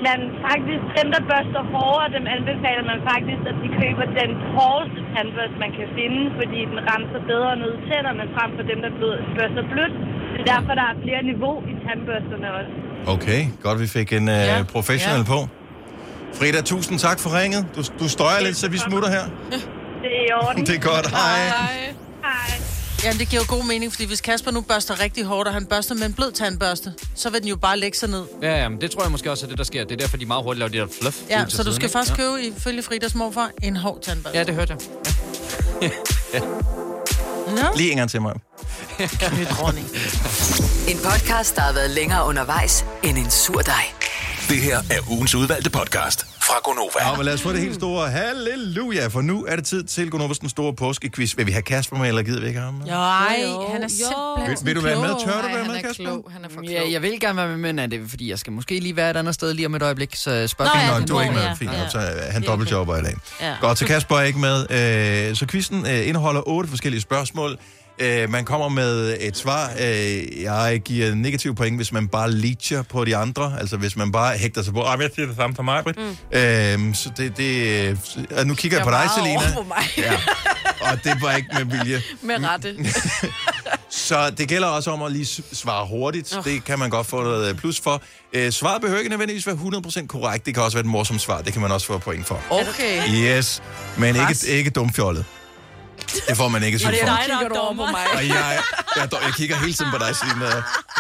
[0.06, 5.00] Men faktisk, dem, der børster hårdere, dem anbefaler man faktisk, at de køber den hårdeste
[5.14, 8.92] tandbørste, man kan finde, fordi den renser bedre ned i tænderne, frem for dem, der
[9.00, 9.96] blød- børster blødt.
[10.34, 12.72] Det er derfor, der er flere niveau i tandbørsterne også.
[13.16, 14.58] Okay, godt vi fik en uh, Ja.
[14.76, 15.32] professional Ja.
[15.34, 15.40] på.
[16.38, 17.62] Frida, tusind tak for ringet.
[17.76, 19.26] Du, du støjer lidt, så vi smutter her.
[20.04, 20.62] Det er i orden.
[20.70, 21.08] Det er godt.
[21.20, 21.40] Hej.
[22.28, 22.73] Hej.
[23.04, 25.66] Jamen, det giver jo god mening, fordi hvis Kasper nu børster rigtig hårdt, og han
[25.66, 28.26] børster med en blød tandbørste, så vil den jo bare lægge sig ned.
[28.42, 29.84] Ja, ja, men det tror jeg måske også er det, der sker.
[29.84, 31.18] Det er derfor, de meget hurtigt laver det der fluff.
[31.30, 31.92] Ja, så du siden, skal ikke?
[31.92, 32.24] faktisk ja.
[32.24, 34.38] købe, ifølge Fridas morfar, en hård tandbørste.
[34.38, 34.78] Ja, det hørte
[35.82, 35.92] jeg.
[37.48, 37.68] Nå?
[37.76, 38.34] Lige en gang til mig.
[40.88, 44.03] En podcast, der har været længere undervejs end en sur dej.
[44.50, 47.10] Det her er ugens udvalgte podcast fra Gonova.
[47.10, 50.10] Ja, men lad os få det helt store halleluja, for nu er det tid til
[50.10, 51.38] Gunovas den store påskequiz.
[51.38, 52.86] Vil vi have Kasper med, eller gider vi ikke have ham med?
[52.88, 53.38] Nej,
[53.72, 55.26] han er simpelthen Vil, vil du være med?
[55.26, 56.04] Tør du være med, Kasper?
[56.04, 56.30] Klog.
[56.34, 56.72] Han er for klog.
[56.72, 59.10] Ja, jeg vil gerne være med, men er det fordi, jeg skal måske lige være
[59.12, 61.56] et andet sted lige om et øjeblik, så Nå, spørgsmålet ja, du er ikke med.
[61.60, 63.16] Fint, så er han dobbeltjobber i dag.
[63.42, 63.56] Ja.
[63.62, 64.66] Godt, så Kasper er ikke med.
[65.30, 67.58] Øh, Så quizzen øh, indeholder otte forskellige spørgsmål.
[68.00, 69.70] Øh, Man kommer med et svar.
[69.82, 73.56] Øh, Jeg giver negativ point, hvis man bare leacher på de andre.
[73.60, 76.00] Altså hvis man bare hægter sig på, ah, jeg siger det samme for mig, Britt.
[76.80, 76.94] Mm.
[76.94, 77.68] Så det, det,
[78.40, 79.56] øh, nu kigger jeg på dig, Selina.
[79.56, 79.84] Over mig.
[79.98, 80.14] Ja.
[80.92, 82.02] Og det var ikke med vilje.
[82.22, 82.76] Med rette.
[83.90, 86.38] Så det gælder også om at lige svare hurtigt.
[86.38, 86.44] Åh.
[86.44, 88.02] Det kan man godt få noget plus for.
[88.34, 90.46] Øh, svaret behøver ikke nødvendigvis være 100% korrekt.
[90.46, 91.42] Det kan også være et morsomt svar.
[91.42, 92.42] Det kan man også få point for.
[92.50, 93.02] Okay.
[93.38, 93.62] Yes,
[93.98, 94.44] men ikke, Pres.
[94.44, 95.26] ikke dumfjollet.
[96.28, 97.16] Det får man ikke Og syv det er for.
[97.16, 98.06] dig, der er over på mig.
[98.16, 98.60] Og jeg,
[98.96, 100.40] jeg, jeg kigger hele tiden på dig, Signe,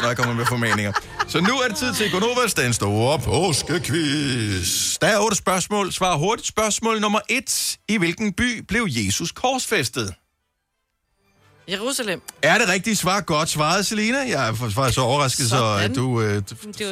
[0.02, 0.94] når jeg kommer med formaninger.
[1.28, 4.98] Så nu er det tid til Gonovas, den store påskequiz.
[5.02, 5.91] Der er otte spørgsmål.
[5.94, 6.48] Svar hurtigt.
[6.48, 7.78] Spørgsmål nummer et.
[7.89, 10.14] I hvilken by blev Jesus korsfæstet?
[11.70, 12.22] Jerusalem.
[12.41, 14.18] Er det rigtige svar godt svaret, Selina?
[14.18, 15.91] Jeg er faktisk så overrasket, så Sådan.
[15.91, 16.22] at du...
[16.22, 16.86] Øh, du-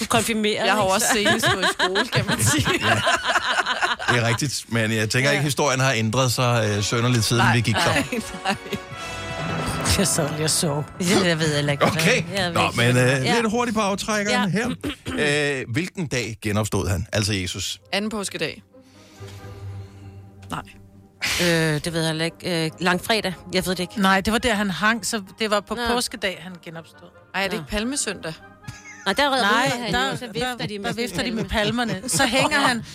[0.00, 0.64] Du, konfirmerer.
[0.64, 2.66] Jeg har også senest gået i skole, kan man sige.
[4.14, 7.42] Det er rigtigt, men jeg tænker ikke, at historien har ændret sig øh, sønderligt siden
[7.54, 7.84] vi gik der.
[7.94, 8.04] Nej,
[8.44, 8.56] nej.
[9.98, 10.82] Jeg sad lige og så.
[11.00, 11.84] Ja, jeg ved heller ikke.
[11.84, 13.34] Okay, Jeg Nå, ikke, men øh, er.
[13.34, 14.74] lidt hurtigt på aftrækkeren Ja.
[15.16, 15.60] her.
[15.60, 17.80] Øh, hvilken dag genopstod han, altså Jesus?
[17.92, 18.62] Anden påskedag.
[21.42, 21.46] Øh,
[21.84, 22.64] det ved jeg heller ikke.
[22.64, 23.34] Øh, langfredag.
[23.52, 24.00] Jeg ved det ikke.
[24.00, 25.80] Nej, det var der, han hang, så det var på Nå.
[25.94, 27.08] påskedag, han genopstod.
[27.34, 28.32] Ej, er det ikke palmesøndag?
[29.06, 32.00] Nej, der redder Nej, han der, så vifter de med, der vifter de med palmerne.
[32.06, 32.82] Så hænger han.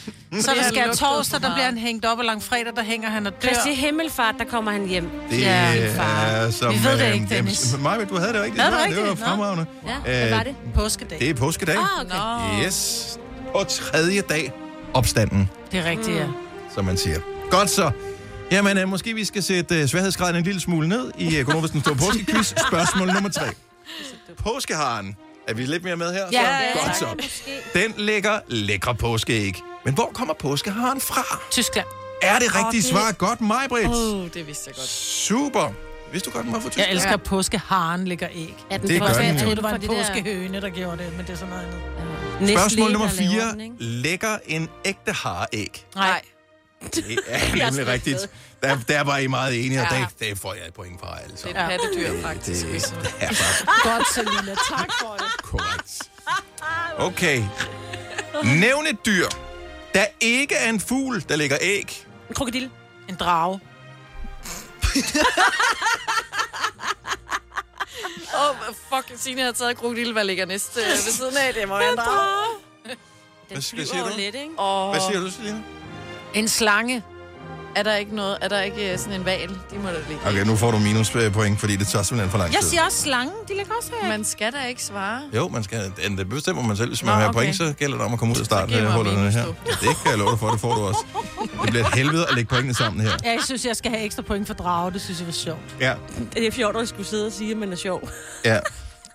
[0.41, 3.27] Så der Det skal torsdag, der bliver han hængt op, og langfredag, der hænger han
[3.27, 3.49] og dør.
[3.49, 5.09] Kristi Himmelfart, der kommer han hjem.
[5.31, 6.73] Det Ja, er som...
[6.73, 7.75] Vi ved det øh, ikke, Dennis.
[7.79, 8.61] Maja, du havde det rigtigt.
[8.61, 8.83] Havde svar.
[8.85, 9.01] rigtigt?
[9.07, 9.31] Det var Nå.
[9.31, 9.65] fremragende.
[9.87, 10.55] Ja, hvad var det?
[10.75, 11.19] Påskedag.
[11.19, 11.75] Det er påskedag.
[11.77, 12.65] Ah, okay.
[12.65, 13.19] Yes.
[13.53, 14.51] Og tredje dag,
[14.93, 16.25] opstanden, Det er rigtigt, ja.
[16.75, 17.19] som man siger.
[17.51, 17.91] Godt så.
[18.51, 21.71] Jamen, øh, måske vi skal sætte øh, sværhedsgraden en lille smule ned i øh, Gunnarves
[21.71, 22.47] den store påskequiz.
[22.69, 23.45] Spørgsmål nummer tre.
[24.37, 25.15] Påskeharen.
[25.49, 26.19] Er vi lidt mere med her?
[26.19, 26.79] Ja, så?
[26.79, 27.05] ja, Godt så.
[27.73, 29.53] Den lægger lækre påskeæg.
[29.85, 31.39] Men hvor kommer påskeharen fra?
[31.51, 31.87] Tyskland.
[32.21, 33.11] Er det rigtigt det- svar?
[33.11, 33.87] Godt, mig, Britt.
[33.87, 34.87] Åh, oh, det vidste jeg godt.
[34.87, 35.73] Super.
[36.11, 36.91] Vidste du godt, den var fra Jeg Tyskland?
[36.91, 38.55] elsker, at påskeharen lægger æg.
[38.71, 39.39] Ja, den Det gør Jeg den jo.
[39.41, 41.65] troede, det var en påskehøne, der gjorde det, men det er sådan noget
[42.39, 42.49] andet.
[42.49, 43.51] Spørgsmål Nestlé, nummer der laver 4.
[43.51, 43.75] den, ikke?
[43.79, 45.85] Lægger en ægte haræg?
[45.95, 46.21] Nej.
[46.95, 48.29] Det er nemlig rigtigt.
[48.63, 51.31] Der, der var I meget enige, og det, det får jeg et point fra alle
[51.31, 51.55] Det sammen.
[51.57, 52.65] er et pattedyr, faktisk.
[52.65, 54.55] Det, det er faktisk Godt, Selina.
[54.69, 55.41] Tak for det.
[55.43, 56.09] korrekt.
[56.97, 57.43] Okay.
[58.43, 59.27] Nævn et dyr,
[59.93, 62.05] der ikke er en fugl, der lægger æg.
[62.29, 62.69] En krokodil.
[63.09, 63.59] En drage.
[68.35, 68.55] Åh, oh,
[68.93, 71.53] fuck, Signe har taget krokodil, hvad ligger næste øh, ved siden af?
[71.53, 72.55] Det må være en drage.
[73.49, 74.09] Hvad skal- siger du?
[74.17, 74.49] lidt, ikke?
[74.57, 75.61] Og Hvad siger du, Selina?
[76.33, 77.03] En slange.
[77.75, 79.49] er der ikke noget, er der ikke øh, sådan en val?
[79.49, 80.27] De må da ligge.
[80.27, 82.69] Okay, nu får du minuspoint, fordi det tager simpelthen for lang Jeg tid.
[82.69, 83.31] siger også slange.
[83.47, 84.09] De ligger også her.
[84.09, 85.21] Man skal da ikke svare.
[85.35, 86.89] Jo, man skal, det bestemmer man selv.
[86.89, 87.39] Hvis man Nå, have okay.
[87.39, 89.45] point, så gælder det om at komme ud af giv mig starthullerne her.
[89.45, 90.99] minus, Det kan jeg love dig for, det får du også.
[91.63, 93.11] Det bliver et helvede at lægge pointene sammen her.
[93.23, 94.91] Ja, jeg synes, jeg skal have ekstra point for drage.
[94.93, 95.59] Det synes jeg var sjovt.
[95.79, 95.93] Ja,
[96.33, 98.09] Det er fjort, at skulle sidde og sige, at man er sjov.
[98.45, 98.59] ja.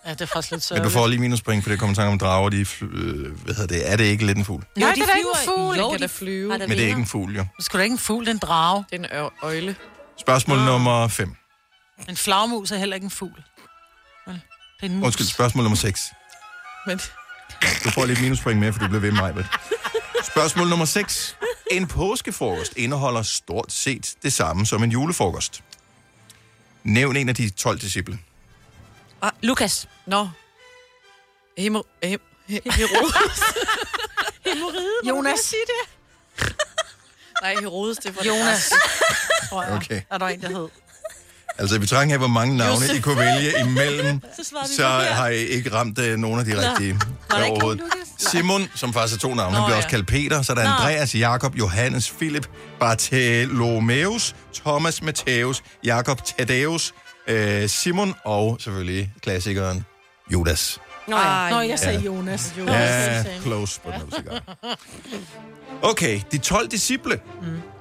[0.06, 0.84] Ja, det er faktisk lidt Men sørgeligt.
[0.84, 2.48] du får lige minuspoint, for det kommer tanke om drager.
[2.50, 3.92] De, fly- øh, hvad hedder det?
[3.92, 4.64] Er det ikke lidt en fugl?
[4.76, 5.76] Nej, det er de da ikke en fugl.
[5.76, 6.48] Jo, Den kan de da flyve.
[6.48, 7.44] Men det er ikke en fugl, jo.
[7.56, 8.84] Det sgu da ikke en fugl, det er en drage.
[8.90, 9.76] Det er en ø- øjle.
[10.20, 11.34] Spørgsmål nummer 5.
[12.08, 13.42] En flagmus er heller ikke en fugl.
[14.26, 14.34] Vel,
[14.80, 15.04] Det er en mus.
[15.04, 16.00] Undskyld, spørgsmål nummer 6.
[16.86, 17.00] Men
[17.84, 19.34] Du får lidt minuspoint med, for du bliver ved mig.
[19.34, 19.44] Med.
[20.24, 21.36] Spørgsmål nummer 6.
[21.70, 25.62] En påskefrokost indeholder stort set det samme som en julefrokost.
[26.84, 28.18] Nævn en af de 12 disciple.
[29.24, 29.88] Ah, Lukas.
[30.06, 30.28] Nå.
[31.58, 31.82] Hemo...
[32.02, 33.40] Hem, he, Herodes.
[35.08, 35.40] Jonas.
[35.40, 35.82] Sige det.
[37.42, 38.72] Nej, Herodes, det var det Jonas.
[38.72, 39.48] første.
[39.48, 39.72] Tror jeg.
[39.72, 40.02] Okay.
[40.10, 40.68] Er der en, der hed?
[41.58, 42.96] Altså, i betragtning af, hvor mange navne Josef.
[42.96, 46.70] I kunne vælge imellem, Så vi så har I ikke ramt uh, nogen af de
[46.70, 47.00] rigtige
[47.30, 47.82] Var der ikke overhovedet.
[48.18, 49.76] Simon, som faktisk er to navne, han Nå, bliver ja.
[49.76, 50.70] også kaldt Peter, så er der Nå.
[50.70, 52.48] Andreas, Jakob, Johannes, Philip,
[52.80, 56.94] Bartholomeus, Thomas, Matthæus, Jakob, Thaddeus,
[57.28, 59.84] øh, Simon og selvfølgelig klassikeren
[60.32, 60.78] Judas.
[61.08, 61.50] Nå ja.
[61.50, 62.04] Nå, jeg sagde Ja.
[62.06, 62.54] Jonas.
[62.66, 64.42] Ja, close, but no cigar.
[65.82, 67.20] Okay, de 12 disciple,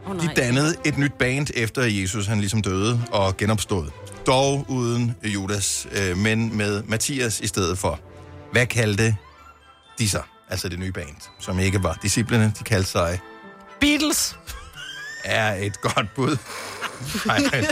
[0.08, 3.88] Oh, de dannede et nyt band efter Jesus, han ligesom døde og genopstod.
[4.28, 8.00] Dog uden Judas, øh, men med Mathias i stedet for.
[8.52, 9.16] Hvad kaldte
[10.00, 10.24] de sig?
[10.50, 13.20] Altså det nye band, som ikke var disciplene, de kaldte sig
[13.82, 14.36] Beatles.
[15.24, 16.38] er et godt bud.
[17.26, 17.40] Nej,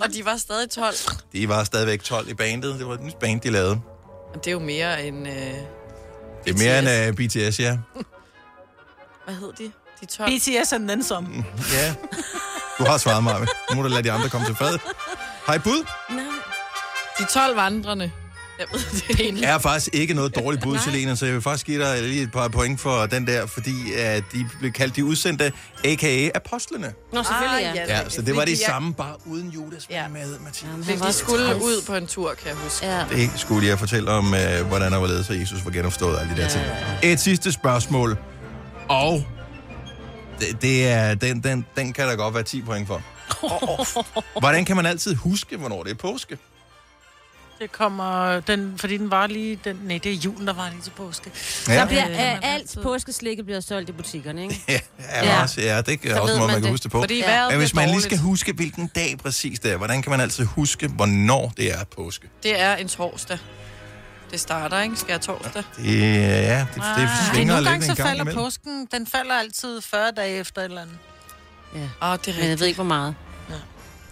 [0.00, 0.94] Og de var stadig 12.
[1.32, 2.78] de var stadigvæk 12 i bandet.
[2.78, 3.80] Det var et nyt band, de lavede.
[4.34, 5.28] Og det er jo mere end...
[5.28, 5.34] Øh,
[6.44, 7.78] Det er mere end uh, BTS, ja.
[9.24, 9.72] hvad hed de?
[10.00, 10.30] De 12.
[10.30, 11.44] BTS and then some.
[11.72, 11.94] Ja.
[12.78, 13.46] Du har svaret mig.
[13.70, 14.78] Nu må du lade de andre komme til fad.
[15.46, 15.86] Hej bud.
[16.10, 16.24] Nej.
[17.18, 18.12] De 12 vandrende.
[18.58, 18.80] Jeg ved,
[19.16, 22.02] det er er faktisk ikke noget dårligt bud, Selena, så jeg vil faktisk give dig
[22.02, 25.52] lige et par point for den der, fordi at de blev kaldt de udsendte,
[25.84, 26.28] a.k.a.
[26.34, 26.92] apostlene.
[27.12, 27.84] Nå, selvfølgelig, Ah, ja.
[27.88, 28.00] ja.
[28.02, 30.02] Ja, så det var det samme, bare uden Judas Ja.
[30.02, 30.08] ja.
[30.08, 31.00] med, Mathias.
[31.00, 31.62] Var de skulle træls.
[31.62, 32.86] ud på en tur, kan jeg huske.
[32.86, 33.04] Ja.
[33.10, 36.20] Det skulle jeg fortælle om, øh, hvordan der var ledet, så Jesus var genopstået og
[36.22, 36.64] alle de der ting.
[37.02, 38.16] Et sidste spørgsmål,
[38.88, 39.24] og
[40.40, 43.02] det, det er, den, den, den kan der godt være 10 point for.
[44.40, 46.38] Hvordan kan man altid huske, hvornår det er påske?
[47.62, 50.82] Det kommer, den, fordi den var lige, den, nej, det er julen, der var lige
[50.82, 51.30] til påske.
[51.68, 51.74] Ja.
[51.74, 54.62] Der bliver, Øh, alt påskeslikket bliver solgt i butikkerne, ikke?
[54.68, 54.80] Ja,
[55.24, 55.42] ja.
[55.42, 56.70] Også, ja det er Så også ved måde, man man kan det.
[56.70, 57.00] huske det på.
[57.00, 57.48] Fordi Ja.
[57.48, 60.44] Men hvis man lige skal huske, hvilken dag præcis det er, hvordan kan man altid
[60.44, 62.28] huske, hvornår det er påske?
[62.42, 63.38] Det er en torsdag.
[64.30, 64.96] Det starter, ikke?
[64.96, 65.62] Skal jeg torsdag?
[65.76, 68.42] Det, ja, det, det, Det er svinger nogle lidt gange, så en gang falder imellem.
[68.44, 70.96] påsken, den falder altid 40 dage efter et eller andet.
[71.74, 71.80] Ja.
[72.12, 73.14] Åh, det er Men jeg ved ikke, hvor meget.
[73.50, 73.54] Ja.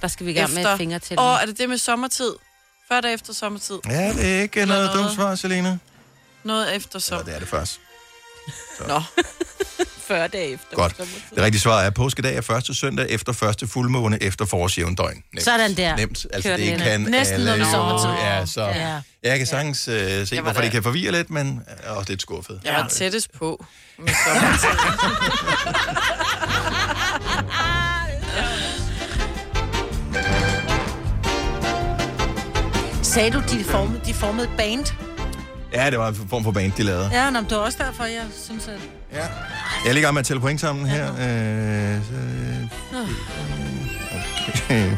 [0.03, 1.18] Der skal vi i gang med et finger til.
[1.20, 2.30] Åh, er det det med sommertid?
[2.93, 3.78] Før der efter sommertid?
[3.88, 5.05] Ja, det er ikke noget noget.
[5.05, 5.78] dumt svar, Selina.
[6.45, 7.24] Noget efter sommer.
[7.24, 7.80] det er det først.
[8.88, 9.03] Nå.
[10.09, 10.66] 40 dage efter.
[10.76, 10.97] Godt.
[11.34, 15.22] Det rigtige svar er, at påskedag er første søndag efter første fuldmåne efter forårsjævndøgn.
[15.32, 15.45] Nemt.
[15.45, 15.97] Sådan der.
[15.97, 16.26] Nemt.
[16.32, 16.80] Altså, Kør den det ind.
[16.80, 17.47] kan Næsten alle.
[17.47, 18.09] noget sommertid.
[18.11, 19.01] Ja, så Ja.
[19.22, 22.22] jeg kan sagtens uh, se, Jeg hvorfor det kan forvirre lidt, men er også lidt
[22.22, 22.61] skuffet.
[22.64, 23.64] Jeg var tættest på
[23.99, 24.68] med sommertid.
[33.11, 34.86] Sagde du, de formede, de formede et band?
[35.72, 37.08] Ja, det var en form for band, de lavede.
[37.12, 38.80] Ja, nå, men det var også derfor, jeg synes, at...
[39.12, 39.26] Ja.
[39.84, 41.06] Jeg er gang med at tælle point sammen her.
[41.12, 42.14] Øh, så,
[44.48, 44.90] okay.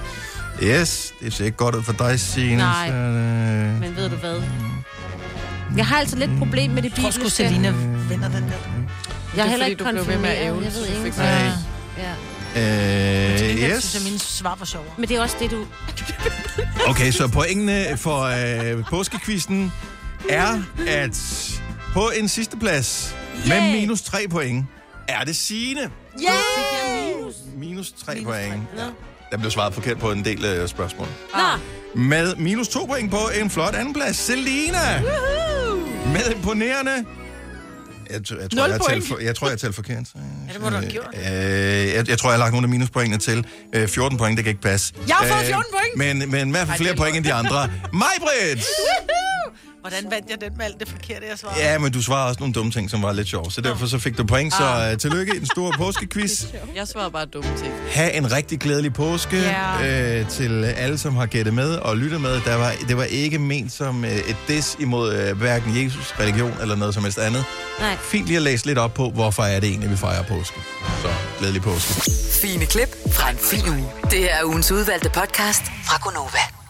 [0.63, 2.57] Yes, det ser ikke godt ud for dig, Signe.
[2.57, 2.89] Nej.
[2.89, 4.43] Så, øh, Men ved du hvad?
[5.77, 7.37] Jeg har altså lidt problem med det Jeg tror sgu, bibelske.
[7.49, 7.71] Selina
[8.09, 8.51] vinder den der.
[8.51, 10.65] Jeg er Det er heller ikke du blev ved med at konfirmeret.
[10.65, 11.19] Jeg ved ikke.
[11.19, 11.51] Nej.
[11.99, 12.13] Ja.
[12.57, 13.83] Øh, yes.
[13.83, 14.91] synes jeg, mine svar var sjovere.
[14.99, 15.67] Men det er også det, du...
[16.87, 19.73] Okay, så pointene for øh, påskekvisten
[20.29, 21.19] er, at
[21.93, 23.15] på en sidste plads
[23.47, 23.81] med Yay!
[23.81, 24.67] minus 3 point
[25.09, 25.91] er det Signe.
[26.23, 26.33] Ja!
[27.57, 28.63] Minus 3 point.
[28.77, 28.83] Ja.
[29.31, 31.09] Der blev svaret forkert på en del øh, spørgsmål.
[31.35, 31.59] Ah.
[31.95, 34.17] Med minus to point på en flot andenplads.
[34.17, 35.03] Selina!
[36.07, 37.05] Med imponerende...
[38.13, 40.07] Jeg, jeg, tror, jeg, talt for, jeg tror, jeg talte forkert.
[40.49, 41.07] Ja, det må du have gjort.
[41.15, 41.23] Øh,
[41.97, 43.47] jeg, jeg tror, jeg har lagt nogle af minuspointene til.
[43.75, 44.95] Øh, 14 point, det kan ikke passe.
[45.09, 46.19] Jeg har fået Øh, 14 point.
[46.21, 47.71] Men, men i hvert fald flere point end de andre.
[48.03, 48.65] Majbrit!
[49.83, 51.61] Hvordan vandt jeg den med alt det forkerte, jeg svarede?
[51.61, 53.51] Ja, men du svarede også nogle dumme ting, som var lidt sjove.
[53.51, 54.53] Så derfor så fik du point.
[54.55, 54.93] Så Ah.
[54.93, 56.45] uh, tillykke i den store påskequiz.
[56.75, 57.73] Jeg svarede bare dumme ting.
[57.91, 60.21] Ha' en rigtig glædelig påske Ja.
[60.21, 62.41] øh, til alle, som har gættet med og lyttet med.
[62.45, 66.55] Der var, det var ikke ment som øh, et diss imod øh, hverken Jesus, religion
[66.61, 67.45] eller noget som helst andet.
[67.81, 67.97] Nej.
[67.97, 70.61] Fint lige at læse lidt op på, hvorfor er det egentlig, vi fejrer påske.
[71.03, 71.09] Så
[71.39, 72.11] glædelig påske.
[72.43, 73.89] Fine klip fra en fin uge.
[74.11, 76.62] Det her er ugens udvalgte podcast fra Gonova.